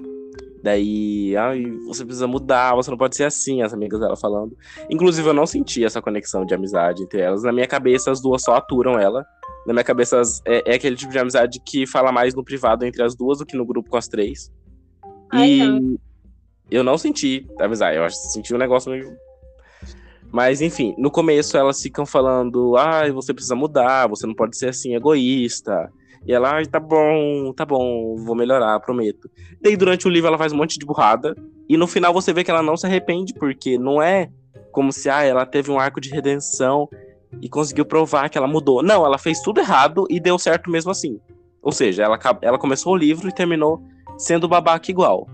[0.63, 4.57] daí, ai, você precisa mudar, você não pode ser assim, as amigas dela falando.
[4.89, 7.43] Inclusive, eu não senti essa conexão de amizade entre elas.
[7.43, 9.25] Na minha cabeça, as duas só aturam ela.
[9.67, 13.03] Na minha cabeça, é, é aquele tipo de amizade que fala mais no privado entre
[13.03, 14.49] as duas do que no grupo com as três.
[15.31, 15.97] Ai, e não.
[16.71, 19.13] eu não senti amizade, eu acho que senti um negócio meio
[20.33, 24.69] mas, enfim, no começo elas ficam falando: ah, você precisa mudar, você não pode ser
[24.69, 25.91] assim, egoísta.
[26.25, 29.29] E ela, ah, tá bom, tá bom, vou melhorar, prometo.
[29.61, 31.35] Daí, durante o livro, ela faz um monte de burrada.
[31.67, 34.29] E no final você vê que ela não se arrepende, porque não é
[34.71, 36.89] como se ah, ela teve um arco de redenção
[37.41, 38.81] e conseguiu provar que ela mudou.
[38.81, 41.19] Não, ela fez tudo errado e deu certo mesmo assim.
[41.61, 43.81] Ou seja, ela, ela começou o livro e terminou
[44.17, 45.27] sendo babaca igual.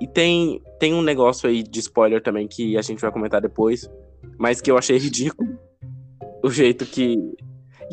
[0.00, 3.88] E tem, tem um negócio aí de spoiler também que a gente vai comentar depois,
[4.38, 5.58] mas que eu achei ridículo.
[6.42, 7.16] O jeito que.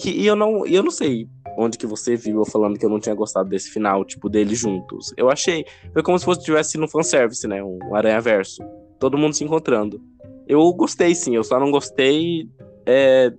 [0.03, 2.89] E, e eu não eu não sei onde que você viu eu falando que eu
[2.89, 5.13] não tinha gostado desse final, tipo, deles juntos.
[5.17, 5.65] Eu achei.
[5.93, 7.63] Foi como se fosse tivesse no fanservice, né?
[7.63, 8.63] Um Aranha Verso.
[8.99, 10.01] Todo mundo se encontrando.
[10.47, 12.49] Eu gostei, sim, eu só não gostei
[12.85, 13.31] é,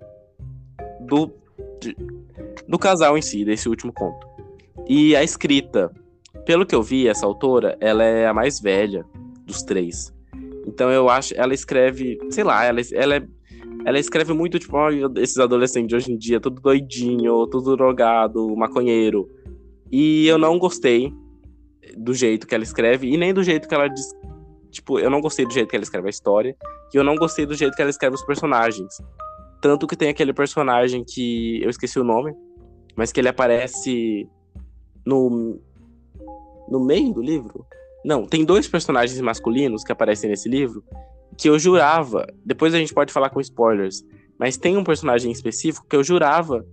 [1.01, 1.31] do,
[1.79, 1.95] de,
[2.67, 4.25] do casal em si, desse último conto.
[4.87, 5.91] E a escrita,
[6.45, 9.05] pelo que eu vi, essa autora, ela é a mais velha
[9.45, 10.13] dos três.
[10.65, 13.23] Então eu acho, ela escreve, sei lá, ela, ela, é,
[13.85, 14.89] ela escreve muito, tipo, oh,
[15.19, 19.27] esses adolescentes de hoje em dia, tudo doidinho, tudo drogado, maconheiro.
[19.91, 21.13] E eu não gostei
[21.97, 24.05] do jeito que ela escreve e nem do jeito que ela diz.
[24.69, 26.55] Tipo, eu não gostei do jeito que ela escreve a história
[26.93, 29.01] e eu não gostei do jeito que ela escreve os personagens.
[29.61, 32.33] Tanto que tem aquele personagem que eu esqueci o nome,
[32.95, 34.27] mas que ele aparece
[35.05, 35.59] no
[36.69, 37.65] no meio do livro.
[38.05, 40.81] Não, tem dois personagens masculinos que aparecem nesse livro
[41.41, 42.27] que eu jurava.
[42.45, 44.05] Depois a gente pode falar com spoilers.
[44.37, 46.63] Mas tem um personagem específico que eu jurava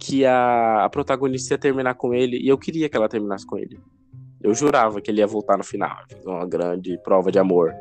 [0.00, 3.56] que a, a protagonista ia terminar com ele e eu queria que ela terminasse com
[3.56, 3.78] ele.
[4.42, 7.72] Eu jurava que ele ia voltar no final, uma grande prova de amor.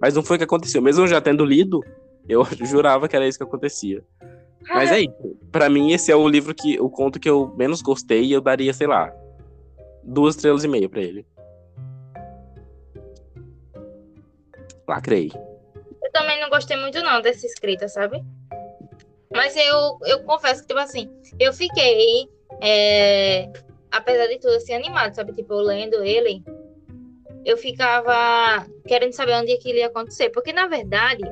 [0.00, 0.82] Mas não foi o que aconteceu.
[0.82, 1.80] Mesmo já tendo lido,
[2.28, 4.02] eu jurava que era isso que acontecia.
[4.68, 5.36] Mas é isso.
[5.52, 6.80] Pra mim, esse é o livro que.
[6.80, 9.12] o conto que eu menos gostei e eu daria, sei lá,
[10.02, 11.24] duas estrelas e meia pra ele.
[14.86, 15.30] Lacrei.
[16.12, 18.22] Também não gostei muito não dessa escrita, sabe?
[19.32, 22.28] Mas eu, eu confesso que, tipo assim, eu fiquei,
[22.60, 23.50] é,
[23.90, 25.32] apesar de tudo, assim, animado, sabe?
[25.32, 26.44] Tipo, lendo ele,
[27.44, 30.28] eu ficava querendo saber onde aquilo ia acontecer.
[30.30, 31.22] Porque, na verdade,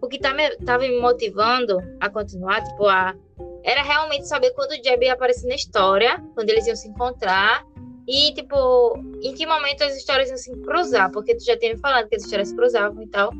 [0.00, 3.14] o que tá me, tava me motivando a continuar, tipo, a,
[3.64, 7.64] era realmente saber quando o Jeb ia aparecer na história, quando eles iam se encontrar,
[8.06, 11.10] e, tipo, em que momento as histórias iam se cruzar?
[11.10, 13.32] Porque tu já tinha me falado que as histórias se cruzavam e tal.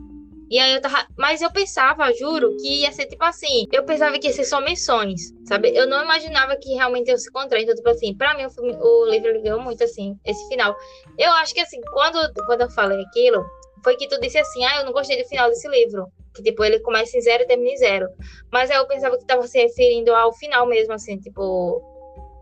[0.50, 1.06] E aí eu tava.
[1.16, 3.68] Mas eu pensava, juro, que ia ser tipo assim.
[3.72, 5.70] Eu pensava que ia ser só menções, sabe?
[5.72, 7.60] Eu não imaginava que realmente ia se encontrar.
[7.60, 10.76] Então, tipo assim, pra mim o, filme, o livro ligou muito assim, esse final.
[11.16, 13.46] Eu acho que assim, quando, quando eu falei aquilo,
[13.84, 16.08] foi que tu disse assim, ah, eu não gostei do final desse livro.
[16.34, 18.08] Que, tipo, ele começa em zero e termina em zero.
[18.52, 21.80] Mas aí eu pensava que tava se referindo ao final mesmo, assim, tipo,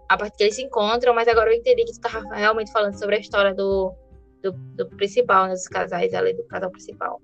[0.09, 2.99] a parte que eles se encontram, mas agora eu entendi que tu tava realmente falando
[2.99, 3.94] sobre a história do,
[4.42, 7.21] do, do principal, né, dos casais ali, do casal principal.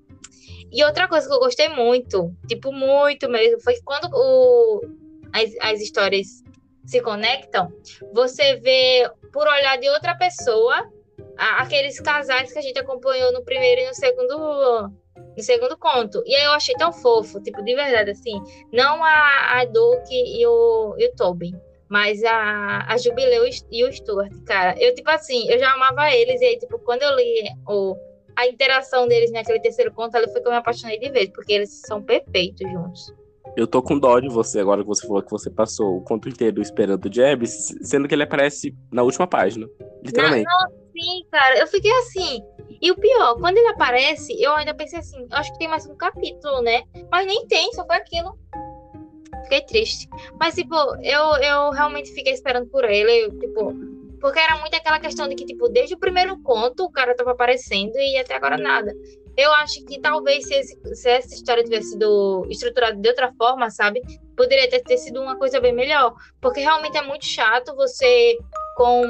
[0.75, 4.81] E outra coisa que eu gostei muito, tipo, muito mesmo, foi que quando o,
[5.33, 6.43] as, as histórias
[6.85, 7.73] se conectam,
[8.13, 10.91] você vê por olhar de outra pessoa
[11.37, 14.91] aqueles casais que a gente acompanhou no primeiro e no segundo
[15.37, 16.23] no segundo conto.
[16.27, 18.43] E aí eu achei tão fofo, tipo, de verdade, assim.
[18.73, 21.55] Não a, a Duke e o, e o Tobin,
[21.89, 26.41] mas a, a Jubileu e o Stuart, cara, eu, tipo assim, eu já amava eles,
[26.41, 27.97] e aí, tipo, quando eu li o,
[28.37, 31.53] a interação deles naquele terceiro conto, ali foi que eu me apaixonei de vez, porque
[31.53, 33.13] eles são perfeitos juntos.
[33.57, 36.29] Eu tô com dó de você agora que você falou que você passou o conto
[36.29, 39.69] inteiro esperando o Jeb, sendo que ele aparece na última página,
[40.03, 40.45] literalmente.
[40.45, 42.43] Não, não, sim, cara, eu fiquei assim.
[42.81, 45.87] E o pior, quando ele aparece, eu ainda pensei assim, eu acho que tem mais
[45.87, 46.83] um capítulo, né?
[47.11, 48.37] Mas nem tem, só foi aquilo
[49.45, 50.09] fiquei triste.
[50.39, 53.73] Mas, tipo, eu, eu realmente fiquei esperando por ele, tipo,
[54.25, 57.33] porque era muito aquela questão de que, tipo, desde o primeiro conto o cara tava
[57.33, 58.91] aparecendo e até agora nada.
[59.37, 63.69] Eu acho que talvez se, esse, se essa história tivesse sido estruturada de outra forma,
[63.69, 64.01] sabe?
[64.35, 66.15] Poderia ter, ter sido uma coisa bem melhor.
[66.41, 68.39] Porque realmente é muito chato você,
[68.79, 69.05] com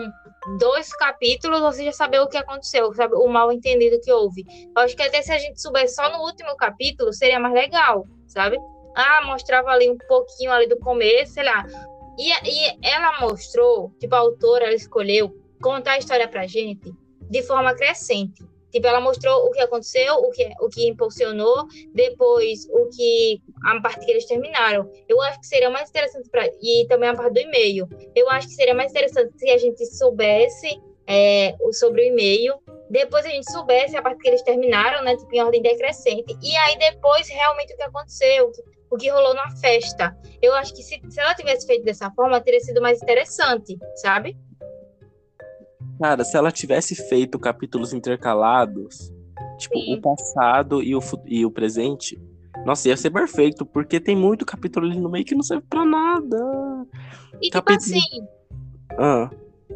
[0.59, 3.14] dois capítulos, você já saber o que aconteceu, sabe?
[3.14, 4.44] O mal entendido que houve.
[4.77, 8.05] Eu acho que até se a gente soubesse só no último capítulo, seria mais legal,
[8.27, 8.59] sabe?
[8.94, 11.64] ah, mostrava ali um pouquinho ali do começo, sei lá.
[12.18, 16.92] E, e ela mostrou, tipo, a autora, ela escolheu contar a história pra gente
[17.31, 18.42] de forma crescente.
[18.74, 23.81] Tipo, ela mostrou o que aconteceu, o que, o que impulsionou, depois o que a
[23.81, 24.90] parte que eles terminaram.
[25.09, 27.88] Eu acho que seria mais interessante para e também a parte do e-mail.
[28.16, 32.55] Eu acho que seria mais interessante se a gente soubesse é, sobre o e-mail.
[32.90, 35.16] Depois a gente soubesse a parte que eles terminaram, né?
[35.16, 36.37] Tipo, em ordem decrescente.
[36.42, 38.50] E aí depois realmente o que aconteceu,
[38.94, 40.16] o que rolou na festa.
[40.40, 44.37] Eu acho que se, se ela tivesse feito dessa forma, teria sido mais interessante, sabe?
[46.00, 49.12] Cara, se ela tivesse feito capítulos intercalados,
[49.59, 49.94] tipo, Sim.
[49.94, 52.20] o passado e o, e o presente,
[52.64, 55.85] nossa, ia ser perfeito, porque tem muito capítulo ali no meio que não serve pra
[55.85, 56.87] nada.
[57.40, 57.94] E tipo capítulo...
[57.94, 58.28] tipo assim.
[58.98, 59.30] Ah.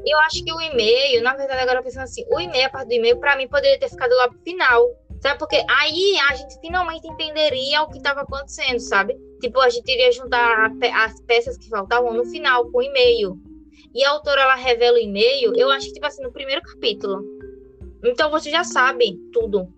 [0.07, 2.95] Eu acho que o e-mail, na verdade, agora pensando assim, o e-mail, a parte do
[2.95, 4.89] e-mail, pra mim, poderia ter ficado lá pro final.
[5.21, 5.39] Sabe?
[5.39, 9.17] Porque aí a gente finalmente entenderia o que estava acontecendo, sabe?
[9.41, 13.37] Tipo, a gente iria juntar as peças que faltavam no final, com o e-mail.
[13.95, 17.23] E a autora, ela revela o e-mail, eu acho que, tipo assim, no primeiro capítulo.
[18.05, 19.73] Então você já sabe tudo.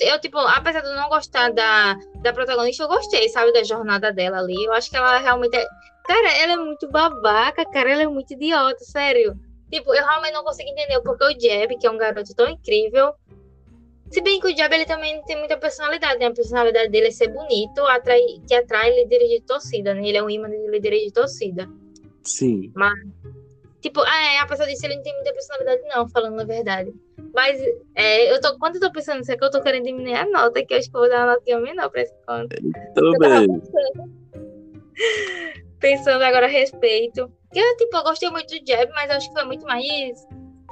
[0.00, 4.12] Eu, tipo, apesar de eu não gostar da, da protagonista, eu gostei, sabe, da jornada
[4.12, 4.64] dela ali.
[4.64, 5.64] Eu acho que ela realmente é.
[6.04, 9.38] Cara, ela é muito babaca, cara, ela é muito idiota, sério.
[9.70, 13.14] Tipo, eu realmente não consigo entender porque o Jeb, que é um garoto tão incrível,
[14.10, 16.26] se bem que o Diabo ele também não tem muita personalidade, né?
[16.26, 20.06] A personalidade dele é ser bonito, atrai, que atrai líderes de torcida, né?
[20.06, 21.68] Ele é um imã de líderes de torcida.
[22.22, 22.70] Sim.
[22.74, 22.94] Mas,
[23.80, 26.92] tipo, é, apesar disso, ele não tem muita personalidade, não, falando a verdade.
[27.34, 27.60] Mas,
[27.94, 30.64] é, eu tô, quando eu tô pensando nisso aqui, eu tô querendo diminuir a nota,
[30.64, 32.56] que eu acho que eu vou dar uma notinha menor pra esse conto.
[32.94, 33.48] Tudo bem.
[35.80, 37.30] Pensando, agora a respeito.
[37.54, 40.26] Eu, tipo, eu gostei muito do Jeb, mas acho que foi muito mais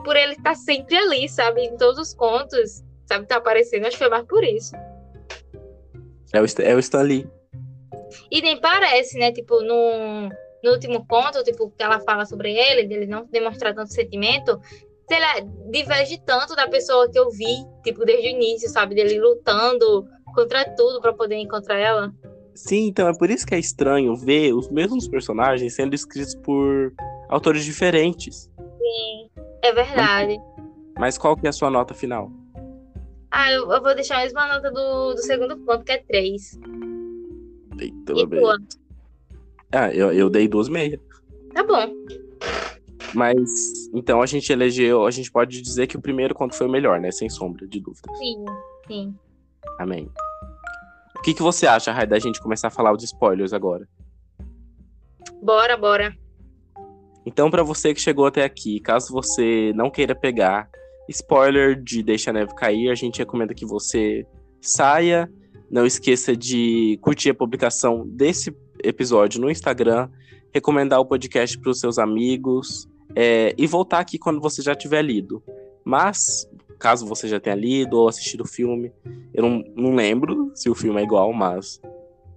[0.05, 1.63] por ele estar sempre ali, sabe?
[1.63, 3.27] Em todos os contos sabe?
[3.27, 4.75] Tá aparecendo, acho que foi mais por isso.
[6.33, 7.29] É o, é o Stan Lee.
[8.31, 9.33] E nem parece, né?
[9.33, 10.29] Tipo, no,
[10.65, 14.59] no último conto, tipo, que ela fala sobre ele, dele não demonstrar tanto sentimento,
[15.09, 18.95] sei lá, diverge tanto da pessoa que eu vi, tipo, desde o início, sabe?
[18.95, 22.13] Dele lutando contra tudo para poder encontrar ela.
[22.55, 26.93] Sim, então é por isso que é estranho ver os mesmos personagens sendo escritos por
[27.29, 28.51] autores diferentes.
[28.79, 29.31] Sim,
[29.63, 30.39] é verdade.
[30.39, 32.31] Mas, mas qual que é a sua nota final?
[33.35, 36.61] Ah, eu, eu, vou deixar a mesma nota do, do segundo ponto, que é 3.
[37.81, 38.59] Eita, e tua?
[39.73, 41.01] Ah, eu, eu dei duas meias.
[41.55, 41.95] Tá bom.
[43.15, 46.71] Mas, então a gente elegeu, a gente pode dizer que o primeiro conto foi o
[46.71, 47.11] melhor, né?
[47.11, 48.19] Sem sombra de dúvidas.
[48.19, 48.45] Sim,
[48.87, 49.15] sim.
[49.79, 50.11] Amém.
[51.17, 53.89] O que, que você acha, Rai, da gente começar a falar os spoilers agora?
[55.43, 56.15] Bora, bora.
[57.25, 60.69] Então, para você que chegou até aqui, caso você não queira pegar
[61.13, 64.27] Spoiler de Deixa a Neve Cair, a gente recomenda que você
[64.61, 65.31] saia.
[65.71, 70.09] Não esqueça de curtir a publicação desse episódio no Instagram,
[70.53, 75.03] recomendar o podcast para os seus amigos é, e voltar aqui quando você já tiver
[75.03, 75.43] lido.
[75.85, 76.49] Mas,
[76.79, 78.93] caso você já tenha lido ou assistido o filme,
[79.33, 81.81] eu não, não lembro se o filme é igual, mas.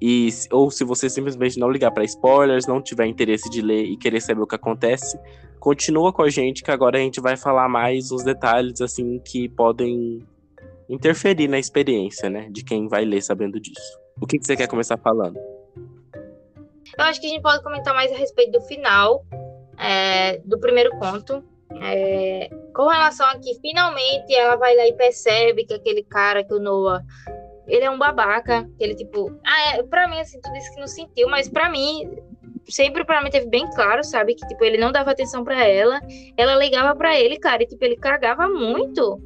[0.02, 3.98] E, ou se você simplesmente não ligar para spoilers, não tiver interesse de ler e
[3.98, 5.18] querer saber o que acontece,
[5.60, 9.48] continua com a gente que agora a gente vai falar mais uns detalhes assim que
[9.50, 10.22] podem
[10.90, 14.00] interferir na experiência, né, de quem vai ler sabendo disso.
[14.22, 15.38] O que, que você quer começar falando?
[16.98, 19.26] Eu acho que a gente pode comentar mais a respeito do final
[19.78, 21.44] é, do primeiro conto.
[21.82, 26.54] É, com relação a que finalmente ela vai lá e percebe que aquele cara que
[26.54, 27.04] o Noah
[27.68, 30.88] ele é um babaca, ele tipo, ah, é, pra mim assim, tu disse que não
[30.88, 32.10] sentiu, mas para mim
[32.68, 34.36] sempre para mim teve bem claro, sabe?
[34.36, 36.00] Que, tipo, ele não dava atenção para ela.
[36.36, 39.22] Ela ligava para ele, cara, e, tipo, ele cagava muito.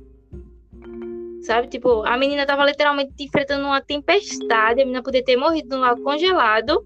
[1.41, 1.67] Sabe?
[1.67, 4.82] Tipo, a menina tava literalmente enfrentando uma tempestade.
[4.82, 6.84] A menina podia ter morrido no lago congelado.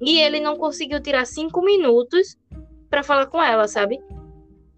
[0.00, 2.36] E ele não conseguiu tirar cinco minutos
[2.90, 3.98] para falar com ela, sabe?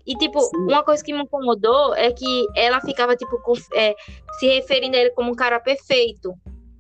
[0.07, 0.57] E, tipo, Sim.
[0.59, 3.37] uma coisa que me incomodou é que ela ficava, tipo,
[3.75, 3.95] é,
[4.38, 6.33] se referindo a ele como um cara perfeito.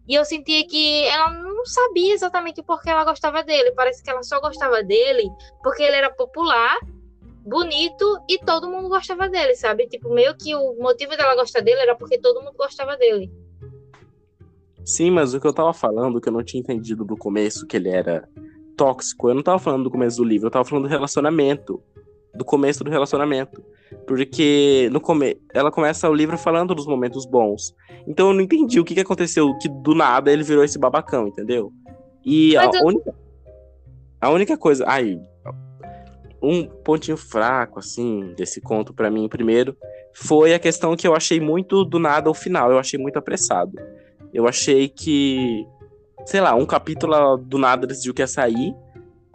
[0.08, 3.72] E eu sentia que ela não sabia exatamente o porquê ela gostava dele.
[3.72, 5.28] Parece que ela só gostava dele
[5.62, 6.78] porque ele era popular,
[7.44, 9.88] bonito e todo mundo gostava dele, sabe?
[9.88, 13.28] Tipo, meio que o motivo dela gostar dele era porque todo mundo gostava dele.
[14.84, 17.76] Sim, mas o que eu tava falando, que eu não tinha entendido do começo, que
[17.76, 18.28] ele era
[18.76, 21.82] tóxico, eu não tava falando do começo do livro, eu tava falando do relacionamento.
[22.36, 23.62] Do começo do relacionamento.
[24.06, 25.36] Porque no come...
[25.54, 27.74] ela começa o livro falando dos momentos bons.
[28.06, 31.26] Então eu não entendi o que, que aconteceu, que do nada ele virou esse babacão,
[31.28, 31.72] entendeu?
[32.24, 32.70] E a, eu...
[32.84, 33.14] única...
[34.20, 34.84] a única coisa.
[34.86, 35.18] Ai,
[36.42, 39.76] um pontinho fraco, assim, desse conto para mim, primeiro,
[40.14, 42.70] foi a questão que eu achei muito do nada ao final.
[42.70, 43.72] Eu achei muito apressado.
[44.32, 45.66] Eu achei que,
[46.24, 48.74] sei lá, um capítulo do nada decidiu que ia sair.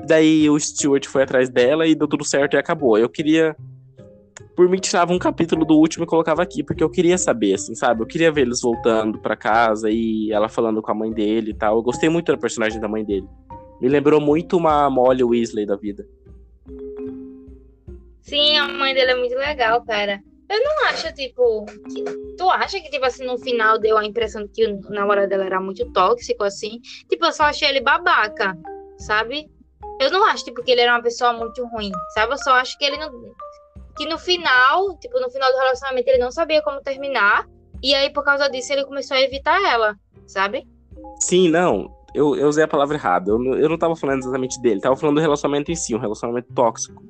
[0.07, 2.97] Daí o Stuart foi atrás dela e deu tudo certo e acabou.
[2.97, 3.55] Eu queria
[4.55, 7.73] por mim tirava um capítulo do último e colocava aqui, porque eu queria saber, assim,
[7.73, 8.01] sabe?
[8.01, 11.53] Eu queria ver eles voltando para casa e ela falando com a mãe dele e
[11.53, 11.77] tal.
[11.77, 13.27] Eu gostei muito da personagem da mãe dele.
[13.79, 16.07] Me lembrou muito uma Molly Weasley da vida.
[18.21, 20.21] Sim, a mãe dele é muito legal, cara.
[20.49, 21.65] Eu não acho, tipo.
[21.65, 22.03] Que,
[22.37, 25.45] tu acha que, tipo assim, no final deu a impressão de que o namorado dela
[25.45, 26.79] era muito tóxico, assim?
[27.09, 28.57] Tipo, eu só achei ele babaca,
[28.97, 29.49] sabe?
[29.99, 32.33] Eu não acho, tipo, que ele era uma pessoa muito ruim, sabe?
[32.33, 33.11] Eu só acho que ele não.
[33.97, 37.47] Que no final, tipo, no final do relacionamento ele não sabia como terminar.
[37.83, 39.95] E aí, por causa disso, ele começou a evitar ela,
[40.27, 40.67] sabe?
[41.19, 41.95] Sim, não.
[42.13, 43.31] Eu, eu usei a palavra errada.
[43.31, 44.81] Eu, eu não tava falando exatamente dele.
[44.81, 47.03] Tava falando do relacionamento em si, um relacionamento tóxico.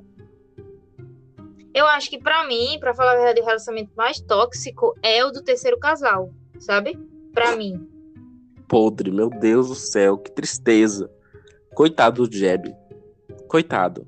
[1.73, 5.31] Eu acho que para mim, para falar a verdade, o relacionamento mais tóxico é o
[5.31, 6.99] do terceiro casal, sabe?
[7.33, 7.87] Para mim.
[8.67, 11.09] Podre, meu Deus do céu, que tristeza.
[11.73, 12.75] Coitado do Jeb.
[13.47, 14.05] Coitado.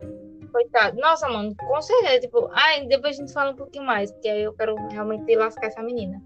[0.51, 0.99] Coitado.
[0.99, 2.19] Nossa, mano, com certeza.
[2.21, 5.67] Tipo, ai, depois a gente fala um pouquinho mais, porque aí eu quero realmente lascar
[5.67, 6.21] essa menina.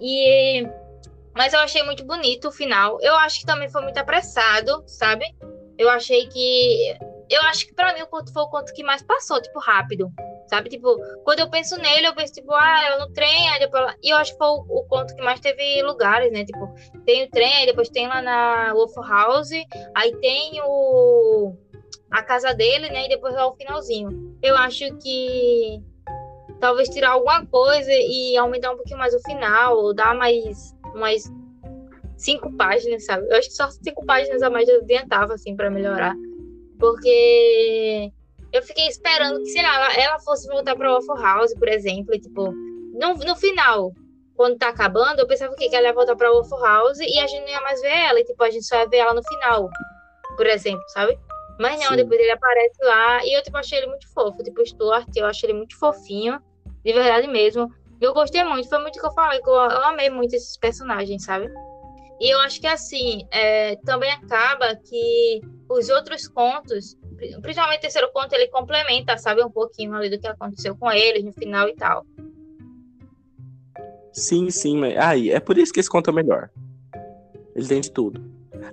[0.00, 0.66] E.
[1.34, 2.98] Mas eu achei muito bonito o final.
[3.00, 5.24] Eu acho que também foi muito apressado, sabe?
[5.78, 6.96] Eu achei que
[7.32, 10.12] eu acho que para mim o conto foi o conto que mais passou, tipo, rápido.
[10.52, 10.68] Sabe?
[10.68, 13.96] Tipo, quando eu penso nele, eu penso, tipo, ah, eu no trem, aí depois.
[14.02, 16.44] E eu acho que foi o, o, conto que mais teve lugares, né?
[16.44, 16.70] Tipo,
[17.06, 19.48] tem o trem, aí depois tem lá na Wolf House,
[19.94, 21.56] aí tem o.
[22.10, 23.06] a casa dele, né?
[23.06, 24.36] E depois lá o finalzinho.
[24.42, 25.80] Eu acho que.
[26.60, 30.76] Talvez tirar alguma coisa e aumentar um pouquinho mais o final, ou dar mais.
[30.94, 31.32] mais
[32.18, 33.26] cinco páginas, sabe?
[33.30, 36.14] Eu acho que só cinco páginas a mais adiantava, assim, para melhorar.
[36.78, 38.12] Porque
[38.52, 42.14] eu fiquei esperando que, sei lá, ela, fosse voltar para o Waffle House, por exemplo,
[42.14, 43.92] e, tipo, no, no final,
[44.34, 47.26] quando tá acabando, eu pensava que ela ia voltar para o Waffle House e a
[47.26, 49.22] gente não ia mais ver ela, e, tipo, a gente só ia ver ela no
[49.22, 49.70] final,
[50.36, 51.18] por exemplo, sabe?
[51.58, 51.96] Mas não, Sim.
[51.96, 54.42] depois ele aparece lá e eu, tipo, achei ele muito fofo.
[54.42, 56.40] Tipo, Stuart, eu achei ele muito fofinho,
[56.84, 57.72] de verdade mesmo.
[58.00, 60.56] Eu gostei muito, foi muito o que eu falei, que eu, eu amei muito esses
[60.56, 61.48] personagens, sabe?
[62.20, 66.96] E eu acho que assim, é, também acaba que os outros contos,
[67.40, 71.24] principalmente o terceiro conto, ele complementa, sabe, um pouquinho ali do que aconteceu com eles
[71.24, 72.04] no final e tal.
[74.12, 76.50] Sim, sim, mas aí é por isso que esse conto é melhor.
[77.54, 78.20] Ele tem de tudo.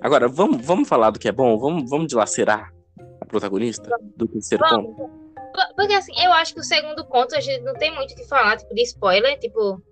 [0.00, 1.58] Agora, vamos, vamos falar do que é bom?
[1.58, 2.72] Vamos, vamos dilacerar
[3.20, 4.96] a protagonista do terceiro vamos.
[4.96, 5.20] conto?
[5.74, 8.24] Porque assim, eu acho que o segundo conto a gente não tem muito o que
[8.24, 9.82] falar, tipo, de spoiler, tipo,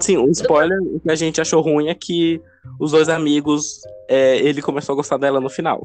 [0.00, 2.40] Sim, um spoiler o que a gente achou ruim é que
[2.78, 5.80] os dois amigos, é, ele começou a gostar dela no final.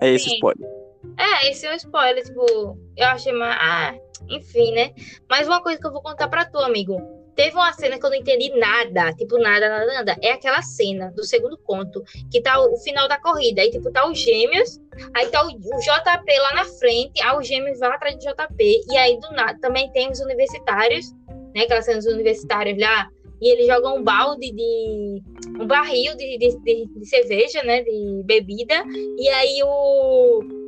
[0.00, 0.34] É esse Sim.
[0.34, 0.83] spoiler.
[1.18, 3.56] É, esse é o spoiler, tipo, eu achei mais.
[3.60, 3.94] Ah,
[4.28, 4.92] enfim, né?
[5.28, 6.96] Mas uma coisa que eu vou contar pra tu, amigo.
[7.34, 10.16] Teve uma cena que eu não entendi nada, tipo, nada, nada, nada.
[10.22, 13.60] É aquela cena do segundo conto, que tá o, final da corrida.
[13.60, 14.80] Aí, tipo, tá os gêmeos,
[15.12, 18.84] aí tá o, o, JP lá na frente, aí os gêmeos vão atrás do JP.
[18.88, 21.12] E aí, do nada, também tem os universitários,
[21.54, 21.62] né?
[21.62, 23.08] Aquelas cenas dos universitários lá,
[23.40, 25.22] e ele joga um balde de.
[25.60, 27.82] um barril de, de, de, de cerveja, né?
[27.82, 28.84] De bebida,
[29.18, 30.63] e aí o.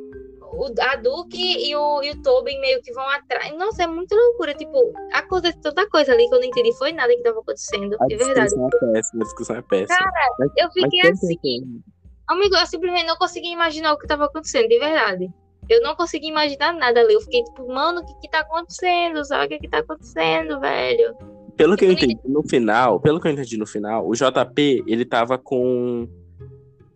[0.57, 3.57] o a Duke e o, e o Tobin meio que vão atrás.
[3.57, 4.55] Nossa, é muita loucura.
[4.55, 6.73] Tipo, acontece tanta coisa ali que eu não entendi.
[6.77, 7.97] Foi nada que estava acontecendo.
[8.01, 8.55] A de verdade.
[8.55, 9.99] É péssima, a discussão é péssima.
[9.99, 11.83] Cara, mas, eu fiquei assim.
[12.29, 15.31] Amigo, eu simplesmente não consegui imaginar o que estava acontecendo, de verdade.
[15.69, 17.15] Eu não consegui imaginar nada ali.
[17.15, 19.25] Eu fiquei tipo, mano, o que que tá acontecendo?
[19.25, 21.15] Sabe o que que tá acontecendo, velho?
[21.57, 25.05] Pelo que eu entendi no final, pelo que eu entendi no final, o JP, ele
[25.05, 26.07] tava com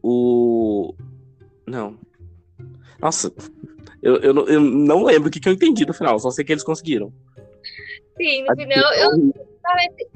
[0.02, 0.94] o.
[1.66, 1.96] Não.
[3.00, 3.32] Nossa,
[4.02, 6.52] eu, eu, eu não lembro o que, que eu entendi no final, só sei que
[6.52, 7.12] eles conseguiram.
[8.16, 9.10] Sim, no final, eu.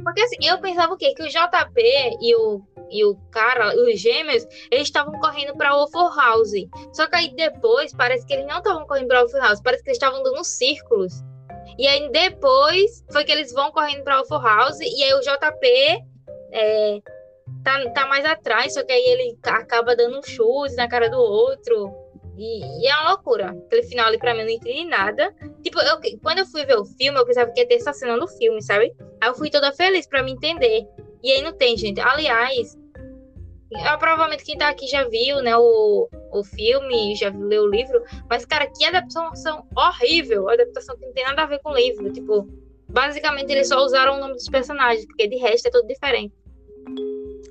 [0.03, 1.14] Porque assim, eu pensava o quê?
[1.14, 1.80] Que o JP
[2.20, 2.61] e o,
[2.91, 6.53] e o cara, os gêmeos, eles estavam correndo pra Waffle House.
[6.93, 9.91] Só que aí depois, parece que eles não estavam correndo pra Waffle House, parece que
[9.91, 11.12] eles estavam dando círculos.
[11.78, 16.05] E aí depois foi que eles vão correndo para Alpha House e aí o JP
[16.53, 17.01] é,
[17.64, 21.18] tá, tá mais atrás, só que aí ele acaba dando um chute na cara do
[21.18, 21.93] outro.
[22.37, 23.51] E, e, é uma loucura.
[23.66, 25.35] Aquele final ali pra mim eu não entendi nada.
[25.62, 28.16] Tipo, eu, quando eu fui ver o filme, eu pensava que ia ter essa cena
[28.16, 28.93] no filme, sabe?
[29.20, 30.87] Aí eu fui toda feliz pra me entender.
[31.22, 32.01] E aí não tem, gente.
[32.01, 32.76] Aliás,
[33.70, 38.03] eu, provavelmente quem tá aqui já viu, né, o, o filme, já leu o livro,
[38.28, 42.12] mas, cara, que adaptação horrível, adaptação que não tem nada a ver com o livro,
[42.12, 42.49] tipo,
[42.89, 46.32] basicamente eles só usaram o nome dos personagens, porque de resto é tudo diferente.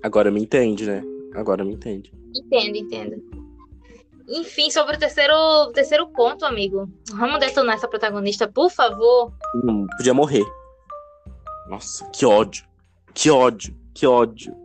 [0.02, 1.04] Agora me entende, né?
[1.34, 2.14] Agora me entende.
[2.36, 3.33] Entendo, entendo.
[4.28, 6.90] Enfim, sobre o terceiro, terceiro ponto, amigo.
[7.12, 9.34] Vamos detonar essa protagonista, por favor.
[9.56, 10.46] Hum, podia morrer.
[11.68, 12.66] Nossa, que ódio.
[13.14, 13.76] Que ódio.
[13.94, 14.64] Que ódio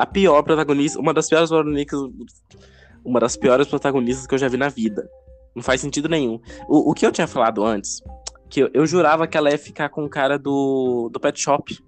[0.00, 2.00] a pior protagonista, uma das piores protagonistas,
[3.04, 5.06] uma das piores protagonistas que eu já vi na vida.
[5.54, 6.40] Não faz sentido nenhum.
[6.66, 8.02] O, o que eu tinha falado antes,
[8.48, 11.78] que eu, eu, jurava que ela ia ficar com o cara do, do pet shop.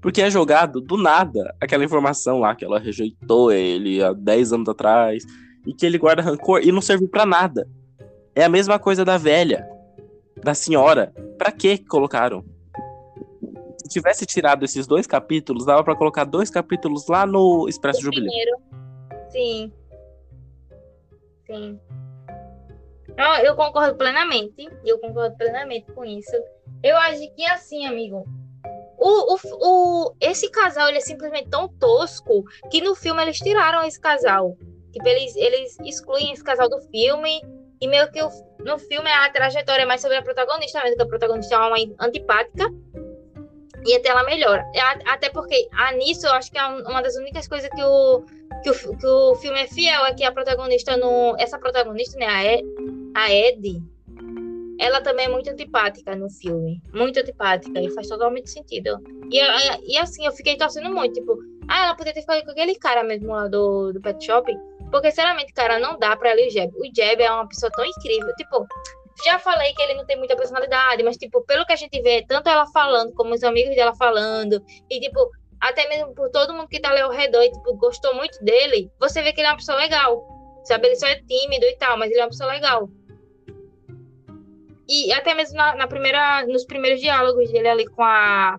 [0.00, 4.68] Porque é jogado do nada aquela informação lá que ela rejeitou ele há 10 anos
[4.68, 5.22] atrás
[5.66, 7.68] e que ele guarda rancor e não serve para nada.
[8.34, 9.68] É a mesma coisa da velha.
[10.42, 11.12] da senhora.
[11.36, 12.44] Pra que colocaram?
[13.78, 18.30] Se tivesse tirado esses dois capítulos, dava para colocar dois capítulos lá no Expresso Jubileu.
[19.30, 19.72] Sim.
[21.46, 21.80] Sim.
[23.16, 24.68] Eu, eu concordo plenamente.
[24.84, 26.36] Eu concordo plenamente com isso.
[26.82, 28.24] Eu acho que assim, amigo.
[28.98, 33.82] O, o, o, esse casal ele é simplesmente tão tosco que no filme eles tiraram
[33.82, 34.56] esse casal.
[34.92, 37.40] Tipo, eles, eles excluem esse casal do filme.
[37.80, 38.28] E meio que o,
[38.64, 41.76] no filme a trajetória é mais sobre a protagonista mesmo, que a protagonista é uma
[42.00, 42.70] antipática.
[43.86, 44.62] E até ela melhora.
[45.06, 48.24] Até porque a nisso eu acho que é uma das únicas coisas que o,
[48.62, 51.34] que o, que o filme é fiel, é que a protagonista no.
[51.38, 52.64] Essa protagonista, né, a, Ed,
[53.14, 53.82] a Ed,
[54.78, 56.82] ela também é muito antipática no filme.
[56.92, 57.80] Muito antipática.
[57.80, 58.98] E faz totalmente sentido.
[59.30, 59.38] E,
[59.92, 61.38] e assim, eu fiquei torcendo muito, tipo,
[61.68, 64.52] ah, ela poderia ter ficado com aquele cara mesmo lá do, do Pet Shop.
[64.90, 66.72] Porque, sinceramente, cara, não dá pra ler o Jeb.
[66.76, 68.34] O Jeb é uma pessoa tão incrível.
[68.36, 68.66] Tipo,
[69.24, 72.24] já falei que ele não tem muita personalidade, mas, tipo, pelo que a gente vê,
[72.26, 75.30] tanto ela falando, como os amigos dela falando, e, tipo,
[75.60, 78.90] até mesmo por todo mundo que tá ali ao redor e, tipo, gostou muito dele,
[78.98, 80.26] você vê que ele é uma pessoa legal.
[80.64, 80.88] Sabe?
[80.88, 82.88] Ele só é tímido e tal, mas ele é uma pessoa legal.
[84.88, 88.58] E até mesmo na, na primeira, nos primeiros diálogos dele ali com a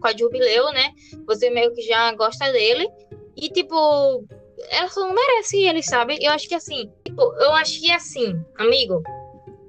[0.00, 0.92] com a Jubileu, né?
[1.26, 2.88] Você meio que já gosta dele.
[3.36, 4.24] E, tipo,
[4.70, 6.18] ela só não merece ele, sabe?
[6.20, 9.02] Eu acho que assim, tipo, eu acho que assim, amigo,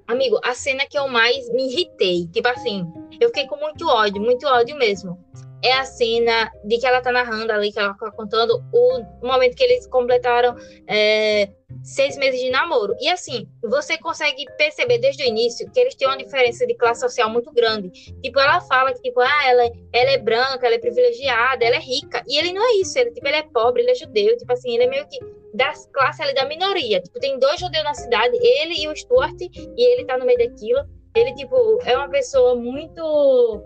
[0.08, 2.86] amigo, a cena que eu mais me irritei, tipo assim,
[3.20, 5.18] eu fiquei com muito ódio, muito ódio mesmo
[5.62, 9.56] é a cena de que ela tá narrando ali, que ela tá contando o momento
[9.56, 10.56] que eles completaram
[10.88, 11.50] é,
[11.84, 12.96] seis meses de namoro.
[13.00, 17.02] E assim, você consegue perceber desde o início que eles têm uma diferença de classe
[17.02, 17.90] social muito grande.
[18.22, 21.80] Tipo, ela fala que, tipo, ah, ela, ela é branca, ela é privilegiada, ela é
[21.80, 22.24] rica.
[22.28, 24.74] E ele não é isso, ele, tipo, ele é pobre, ele é judeu, tipo assim,
[24.74, 25.20] ele é meio que
[25.54, 27.02] das classes ali da minoria.
[27.02, 30.38] Tipo, tem dois judeus na cidade, ele e o Stuart, e ele tá no meio
[30.38, 30.80] daquilo.
[31.16, 33.64] Ele, tipo, é uma pessoa muito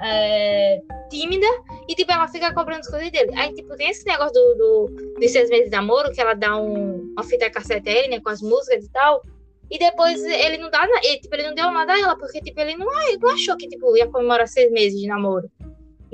[0.00, 0.80] é,
[1.10, 1.46] tímida
[1.88, 3.32] e, tipo, ela fica cobrando as coisas dele.
[3.36, 6.56] Aí, tipo, tem esse negócio do, do, dos seis meses de namoro, que ela dá
[6.56, 9.22] um, uma fita cassete a ele, né, com as músicas e tal.
[9.70, 12.60] E depois ele não dá, ele, tipo, ele não deu nada a ela, porque, tipo,
[12.60, 12.86] ele não,
[13.20, 15.50] não achou que, tipo, ia comemorar seis meses de namoro.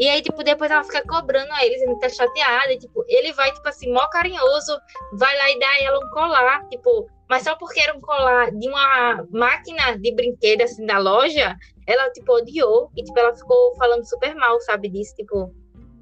[0.03, 3.33] E aí, tipo, depois ela fica cobrando a ele, ele tá chateada, e, tipo, ele
[3.35, 4.77] vai, tipo assim, mó carinhoso,
[5.13, 8.51] vai lá e dá a ela um colar, tipo, mas só porque era um colar
[8.51, 11.55] de uma máquina de brinquedo, assim, da loja,
[11.87, 12.91] ela, tipo, odiou.
[12.97, 15.15] E, tipo, ela ficou falando super mal, sabe, disso.
[15.15, 15.55] Tipo,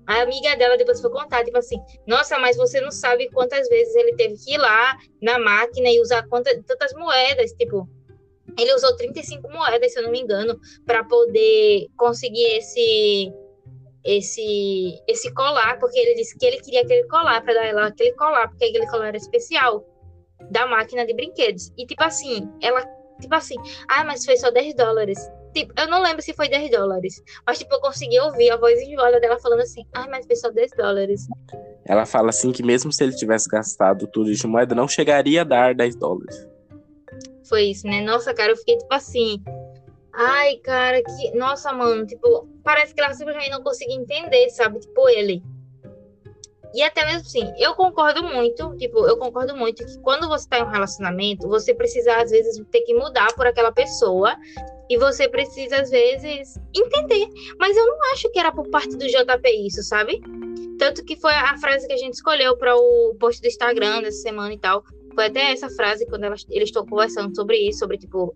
[0.07, 1.76] a amiga dela depois foi contar, tipo assim,
[2.07, 6.01] nossa, mas você não sabe quantas vezes ele teve que ir lá na máquina e
[6.01, 7.86] usar quantas, tantas moedas, tipo,
[8.59, 13.30] ele usou 35 moedas, se eu não me engano, para poder conseguir esse
[14.05, 18.12] esse esse colar, porque ele disse que ele queria aquele colar para dar ela aquele
[18.14, 19.84] colar, porque aquele colar era especial
[20.51, 21.72] da máquina de brinquedos.
[21.76, 22.84] E tipo assim, ela
[23.20, 23.57] tipo assim,
[23.88, 25.18] ah, mas foi só 10 dólares.
[25.55, 28.80] Tipo, eu não lembro se foi 10 dólares, mas tipo, eu consegui ouvir a voz
[28.80, 31.26] enjoada dela falando assim, ai, mas foi só 10 dólares.
[31.84, 35.44] Ela fala assim que mesmo se ele tivesse gastado tudo de moeda, não chegaria a
[35.44, 36.48] dar 10 dólares.
[37.48, 38.01] Foi isso, né?
[38.01, 39.42] Nossa, cara, eu fiquei tipo assim.
[40.13, 41.37] Ai, cara, que.
[41.37, 44.81] Nossa, mano, tipo, parece que ela simplesmente não conseguia entender, sabe?
[44.81, 45.43] Tipo, ele.
[46.73, 50.59] E até mesmo assim, eu concordo muito, tipo, eu concordo muito que quando você tá
[50.59, 54.37] em um relacionamento, você precisa, às vezes, ter que mudar por aquela pessoa.
[54.89, 57.29] E você precisa, às vezes, entender.
[57.59, 60.21] Mas eu não acho que era por parte do JP isso, sabe?
[60.79, 64.19] Tanto que foi a frase que a gente escolheu para o post do Instagram dessa
[64.19, 64.83] semana e tal.
[65.15, 68.35] Foi até essa frase quando eles estão conversando sobre isso, sobre, tipo,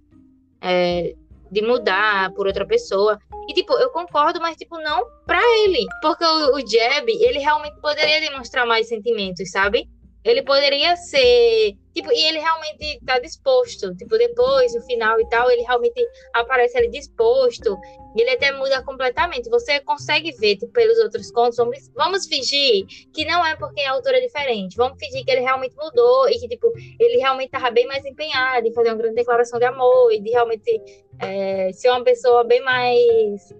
[0.61, 1.15] é,
[1.55, 3.19] de mudar por outra pessoa.
[3.49, 5.87] E, tipo, eu concordo, mas, tipo, não pra ele.
[6.03, 9.89] Porque o, o Jeb, ele realmente poderia demonstrar mais sentimentos, sabe?
[10.25, 11.75] Ele poderia ser.
[11.95, 13.95] Tipo, e ele realmente tá disposto.
[13.95, 17.79] Tipo, depois, no final e tal, ele realmente aparece ali disposto.
[18.17, 19.49] Ele até muda completamente.
[19.49, 21.57] Você consegue ver, tipo, pelos outros contos.
[21.57, 24.77] Vamos, vamos fingir que não é porque a autora é diferente.
[24.77, 28.67] Vamos fingir que ele realmente mudou e que, tipo, ele realmente tava bem mais empenhado
[28.67, 30.83] em fazer uma grande declaração de amor e de realmente
[31.21, 33.55] é, ser uma pessoa bem mais.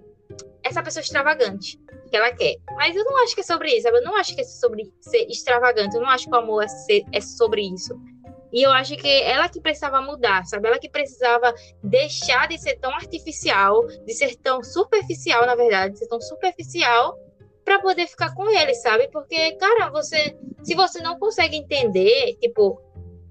[0.61, 1.79] Essa pessoa extravagante
[2.09, 2.55] que ela quer.
[2.75, 3.97] Mas eu não acho que é sobre isso, sabe?
[3.97, 5.95] Eu não acho que é sobre ser extravagante.
[5.95, 7.95] Eu não acho que o amor é, ser, é sobre isso.
[8.51, 10.67] E eu acho que ela que precisava mudar, sabe?
[10.67, 15.99] Ela que precisava deixar de ser tão artificial, de ser tão superficial, na verdade, de
[15.99, 17.17] ser tão superficial
[17.63, 19.09] para poder ficar com ele, sabe?
[19.09, 22.79] Porque, cara, você, se você não consegue entender, tipo,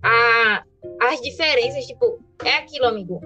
[0.02, 0.64] a,
[1.00, 3.20] as diferenças, tipo, é aquilo, amigo.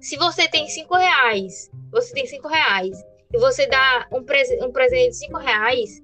[0.00, 2.96] Se você tem cinco reais, você tem cinco reais,
[3.32, 4.20] e você dá um,
[4.64, 6.02] um presente de cinco reais,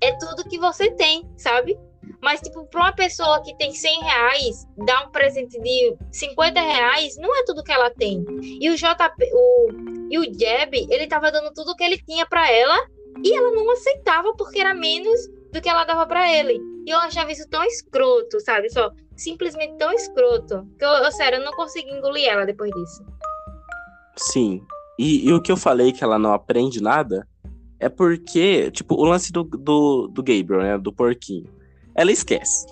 [0.00, 1.78] é tudo que você tem, sabe?
[2.22, 7.16] Mas, tipo, pra uma pessoa que tem 100 reais, dar um presente de 50 reais
[7.18, 8.24] não é tudo que ela tem.
[8.60, 9.68] E o JP, o,
[10.08, 12.78] e o Jeb, ele tava dando tudo que ele tinha para ela
[13.24, 16.60] e ela não aceitava porque era menos do que ela dava para ele.
[16.86, 18.70] E eu achava isso tão escroto, sabe?
[18.70, 20.64] Só simplesmente tão escroto.
[20.78, 23.04] Que eu, eu sério, eu não consegui engolir ela depois disso.
[24.16, 24.62] Sim.
[24.96, 27.26] E, e o que eu falei que ela não aprende nada
[27.80, 30.78] é porque, tipo, o lance do, do, do Gabriel, né?
[30.78, 31.61] Do porquinho
[31.94, 32.66] ela esquece.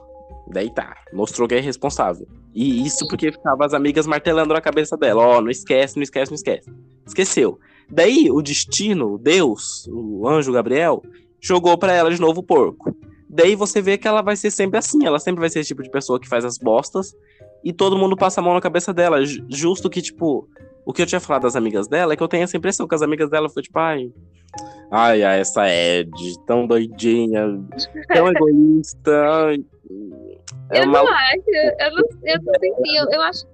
[0.49, 2.27] Daí tá, mostrou que é responsável.
[2.55, 6.03] E isso porque ficava as amigas martelando na cabeça dela: ó, oh, não esquece, não
[6.03, 6.71] esquece, não esquece.
[7.07, 7.59] Esqueceu.
[7.89, 11.03] Daí o destino, Deus, o anjo Gabriel,
[11.41, 12.95] jogou para ela de novo o porco.
[13.33, 15.85] Daí você vê que ela vai ser sempre assim, ela sempre vai ser esse tipo
[15.85, 17.15] de pessoa que faz as bostas
[17.63, 19.19] e todo mundo passa a mão na cabeça dela.
[19.49, 20.49] Justo que, tipo,
[20.85, 22.95] o que eu tinha falado das amigas dela é que eu tenho essa impressão que
[22.95, 24.11] as amigas dela foi tipo, ai,
[24.91, 26.11] ai, ai essa Ed,
[26.45, 27.47] tão doidinha,
[28.09, 29.55] tão egoísta.
[30.71, 31.05] É eu uma...
[31.05, 33.47] não acho, eu não, eu não senti, eu, eu acho.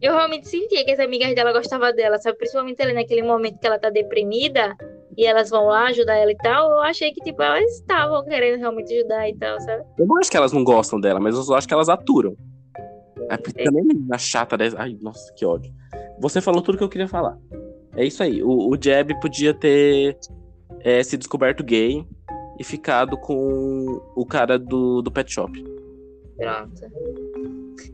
[0.00, 2.38] Eu realmente sentia que as amigas dela gostavam dela, sabe?
[2.38, 4.76] Principalmente ali naquele momento que ela tá deprimida
[5.16, 6.70] e elas vão lá ajudar ela e tal.
[6.70, 9.84] Eu achei que, tipo, elas estavam querendo realmente ajudar e tal, sabe?
[9.98, 12.36] Eu não acho que elas não gostam dela, mas eu acho que elas aturam.
[13.30, 14.78] É porque também na chata dessa.
[14.78, 15.72] Ai, nossa, que ódio.
[16.20, 17.36] Você falou tudo que eu queria falar.
[17.96, 18.42] É isso aí.
[18.42, 20.16] O, o Jeb podia ter
[20.80, 22.06] é, se descoberto gay
[22.58, 25.52] e ficado com o cara do, do pet shop.
[26.36, 26.82] Pronto.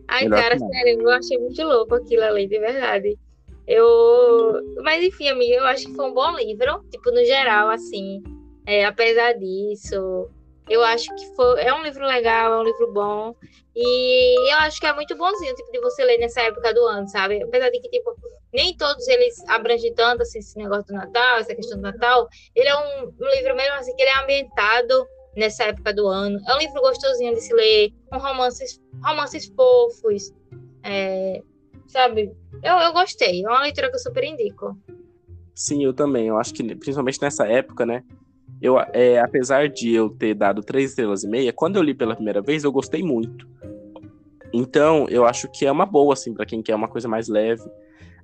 [0.08, 3.18] Ai, Melhor cara, sério, eu achei muito louco aquilo ali, de verdade.
[3.66, 4.60] Eu.
[4.82, 6.84] Mas enfim, amiga, eu acho que foi um bom livro.
[6.90, 8.22] Tipo, no geral, assim.
[8.66, 10.30] É, apesar disso,
[10.68, 13.34] eu acho que foi, é um livro legal, é um livro bom.
[13.74, 17.08] E eu acho que é muito bonzinho, tipo, de você ler nessa época do ano,
[17.08, 17.42] sabe?
[17.42, 18.14] Apesar de que, tipo,
[18.52, 22.28] nem todos eles abrangem tanto, assim, esse negócio do Natal, essa questão do Natal.
[22.54, 25.06] Ele é um, um livro mesmo, assim, que ele é ambientado
[25.36, 26.38] nessa época do ano.
[26.46, 30.32] É um livro gostosinho de se ler, com romances, romances fofos,
[30.84, 31.42] é,
[31.92, 32.32] sabe?
[32.62, 34.76] Eu, eu gostei, é uma leitura que eu super indico.
[35.54, 36.28] Sim, eu também.
[36.28, 38.02] Eu acho que, principalmente nessa época, né?
[38.60, 42.14] Eu, é, apesar de eu ter dado três estrelas e meia, quando eu li pela
[42.14, 43.46] primeira vez, eu gostei muito.
[44.52, 47.62] Então, eu acho que é uma boa, assim, para quem quer uma coisa mais leve.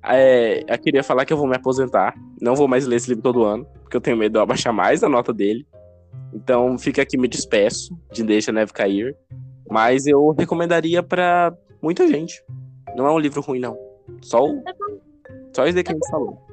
[0.03, 2.15] É, eu queria falar que eu vou me aposentar.
[2.41, 4.73] Não vou mais ler esse livro todo ano, porque eu tenho medo de eu abaixar
[4.73, 5.67] mais a nota dele.
[6.33, 9.15] Então, fica aqui, me despeço de Deixa a Neve Cair.
[9.69, 12.41] Mas eu recomendaria para muita gente.
[12.95, 13.77] Não é um livro ruim, não.
[14.21, 14.63] Só, o,
[15.53, 16.49] só isso daqui que a gente falou.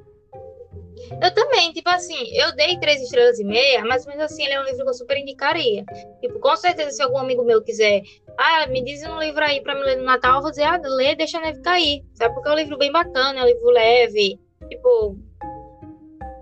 [1.22, 4.60] Eu também, tipo assim, eu dei três estrelas e meia, mas mesmo assim ele é
[4.60, 5.84] um livro que eu super indicaria.
[6.20, 8.02] Tipo, com certeza, se algum amigo meu quiser,
[8.36, 10.80] ah, me diz um livro aí pra me ler no Natal, eu vou dizer, ah,
[10.82, 12.04] lê, deixa a neve cair.
[12.14, 12.34] Sabe?
[12.34, 14.40] Porque é um livro bem bacana, é um livro leve.
[14.68, 15.16] Tipo,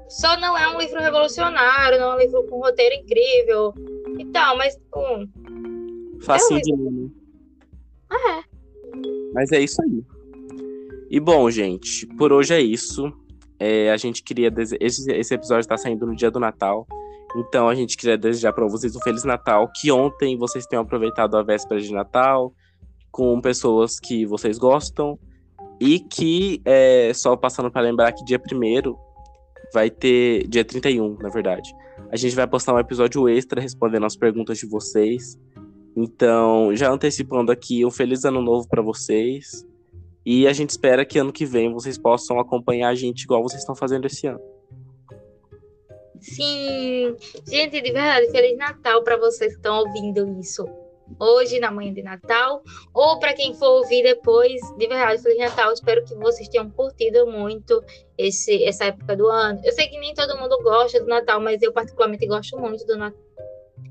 [0.08, 3.74] só não é um livro revolucionário, não é um livro com roteiro incrível
[4.18, 5.00] e tal, mas, tipo.
[6.22, 7.10] Facinho é um de ler, né?
[8.10, 8.53] Ah, é.
[9.34, 10.02] Mas é isso aí.
[11.10, 13.12] E bom, gente, por hoje é isso.
[13.58, 14.50] É, a gente queria.
[14.50, 14.76] Dese...
[14.80, 16.86] Esse, episódio está saindo no dia do Natal.
[17.36, 19.70] Então a gente queria desejar para vocês um Feliz Natal.
[19.80, 22.54] Que ontem vocês tenham aproveitado a véspera de Natal
[23.10, 25.18] com pessoas que vocês gostam.
[25.80, 28.94] E que, é, só passando para lembrar que dia 1
[29.72, 30.46] vai ter.
[30.46, 31.74] Dia 31, na verdade.
[32.10, 35.36] A gente vai postar um episódio extra respondendo as perguntas de vocês.
[35.96, 39.66] Então, já antecipando aqui, um feliz ano novo para vocês.
[40.26, 43.60] E a gente espera que ano que vem vocês possam acompanhar a gente igual vocês
[43.60, 44.40] estão fazendo esse ano.
[46.20, 47.14] Sim,
[47.46, 50.64] gente, de verdade, Feliz Natal para vocês que estão ouvindo isso
[51.20, 52.62] hoje, na manhã de Natal,
[52.94, 55.70] ou para quem for ouvir depois, de verdade, Feliz Natal.
[55.70, 57.84] Espero que vocês tenham curtido muito
[58.16, 59.60] esse, essa época do ano.
[59.62, 62.96] Eu sei que nem todo mundo gosta do Natal, mas eu particularmente gosto muito do
[62.96, 63.20] Natal.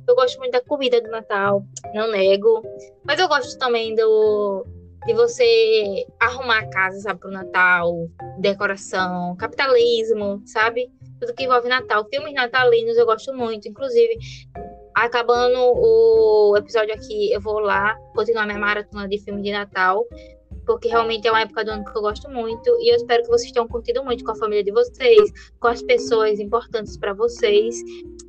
[0.08, 1.64] Eu gosto muito da comida do Natal,
[1.94, 2.62] não nego.
[3.04, 4.66] Mas eu gosto também do,
[5.06, 8.08] de você arrumar a casa, sabe, pro Natal,
[8.40, 10.92] decoração, capitalismo, sabe?
[11.20, 12.06] Tudo que envolve Natal.
[12.10, 13.68] Filmes natalinos eu gosto muito.
[13.68, 14.18] Inclusive,
[14.94, 20.06] acabando o episódio aqui, eu vou lá continuar minha maratona de filme de Natal,
[20.66, 22.70] porque realmente é uma época do ano que eu gosto muito.
[22.82, 25.82] E eu espero que vocês tenham curtido muito com a família de vocês, com as
[25.82, 27.76] pessoas importantes para vocês.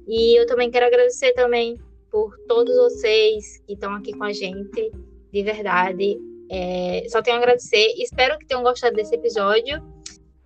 [0.06, 1.80] E eu também quero agradecer também
[2.10, 4.92] por todos vocês que estão aqui com a gente,
[5.32, 6.18] de verdade.
[6.50, 7.94] É, só tenho a agradecer.
[7.98, 9.82] Espero que tenham gostado desse episódio.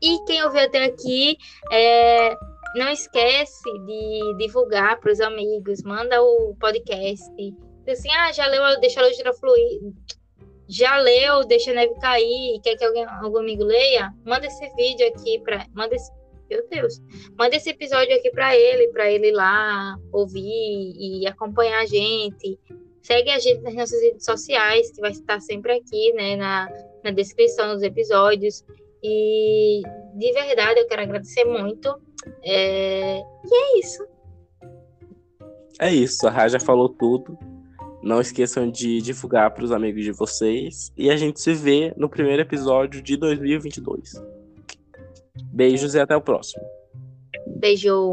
[0.00, 1.36] E quem ouviu até aqui,
[1.72, 2.34] é,
[2.76, 5.82] não esquece de divulgar para os amigos.
[5.82, 7.30] Manda o podcast.
[7.86, 9.80] Assim, ah, já leu, deixa a fluir.
[10.68, 12.60] Já leu, deixa a neve cair.
[12.62, 14.12] Quer que alguém, algum amigo leia?
[14.24, 15.66] Manda esse vídeo aqui para.
[15.74, 16.10] Manda esse
[16.50, 17.00] meu Deus.
[17.38, 22.58] Manda esse episódio aqui para ele, para ele ir lá ouvir e acompanhar a gente
[23.08, 26.68] Segue a gente nas nossas redes sociais, que vai estar sempre aqui, né, na,
[27.02, 28.62] na descrição dos episódios.
[29.02, 29.80] E
[30.14, 31.88] de verdade eu quero agradecer muito.
[32.44, 33.18] É...
[33.18, 34.06] E é isso.
[35.80, 37.38] É isso, a Raja falou tudo.
[38.02, 40.92] Não esqueçam de divulgar para os amigos de vocês.
[40.96, 44.22] E a gente se vê no primeiro episódio de 2022.
[45.52, 46.62] Beijos e até o próximo.
[47.58, 48.12] Beijo.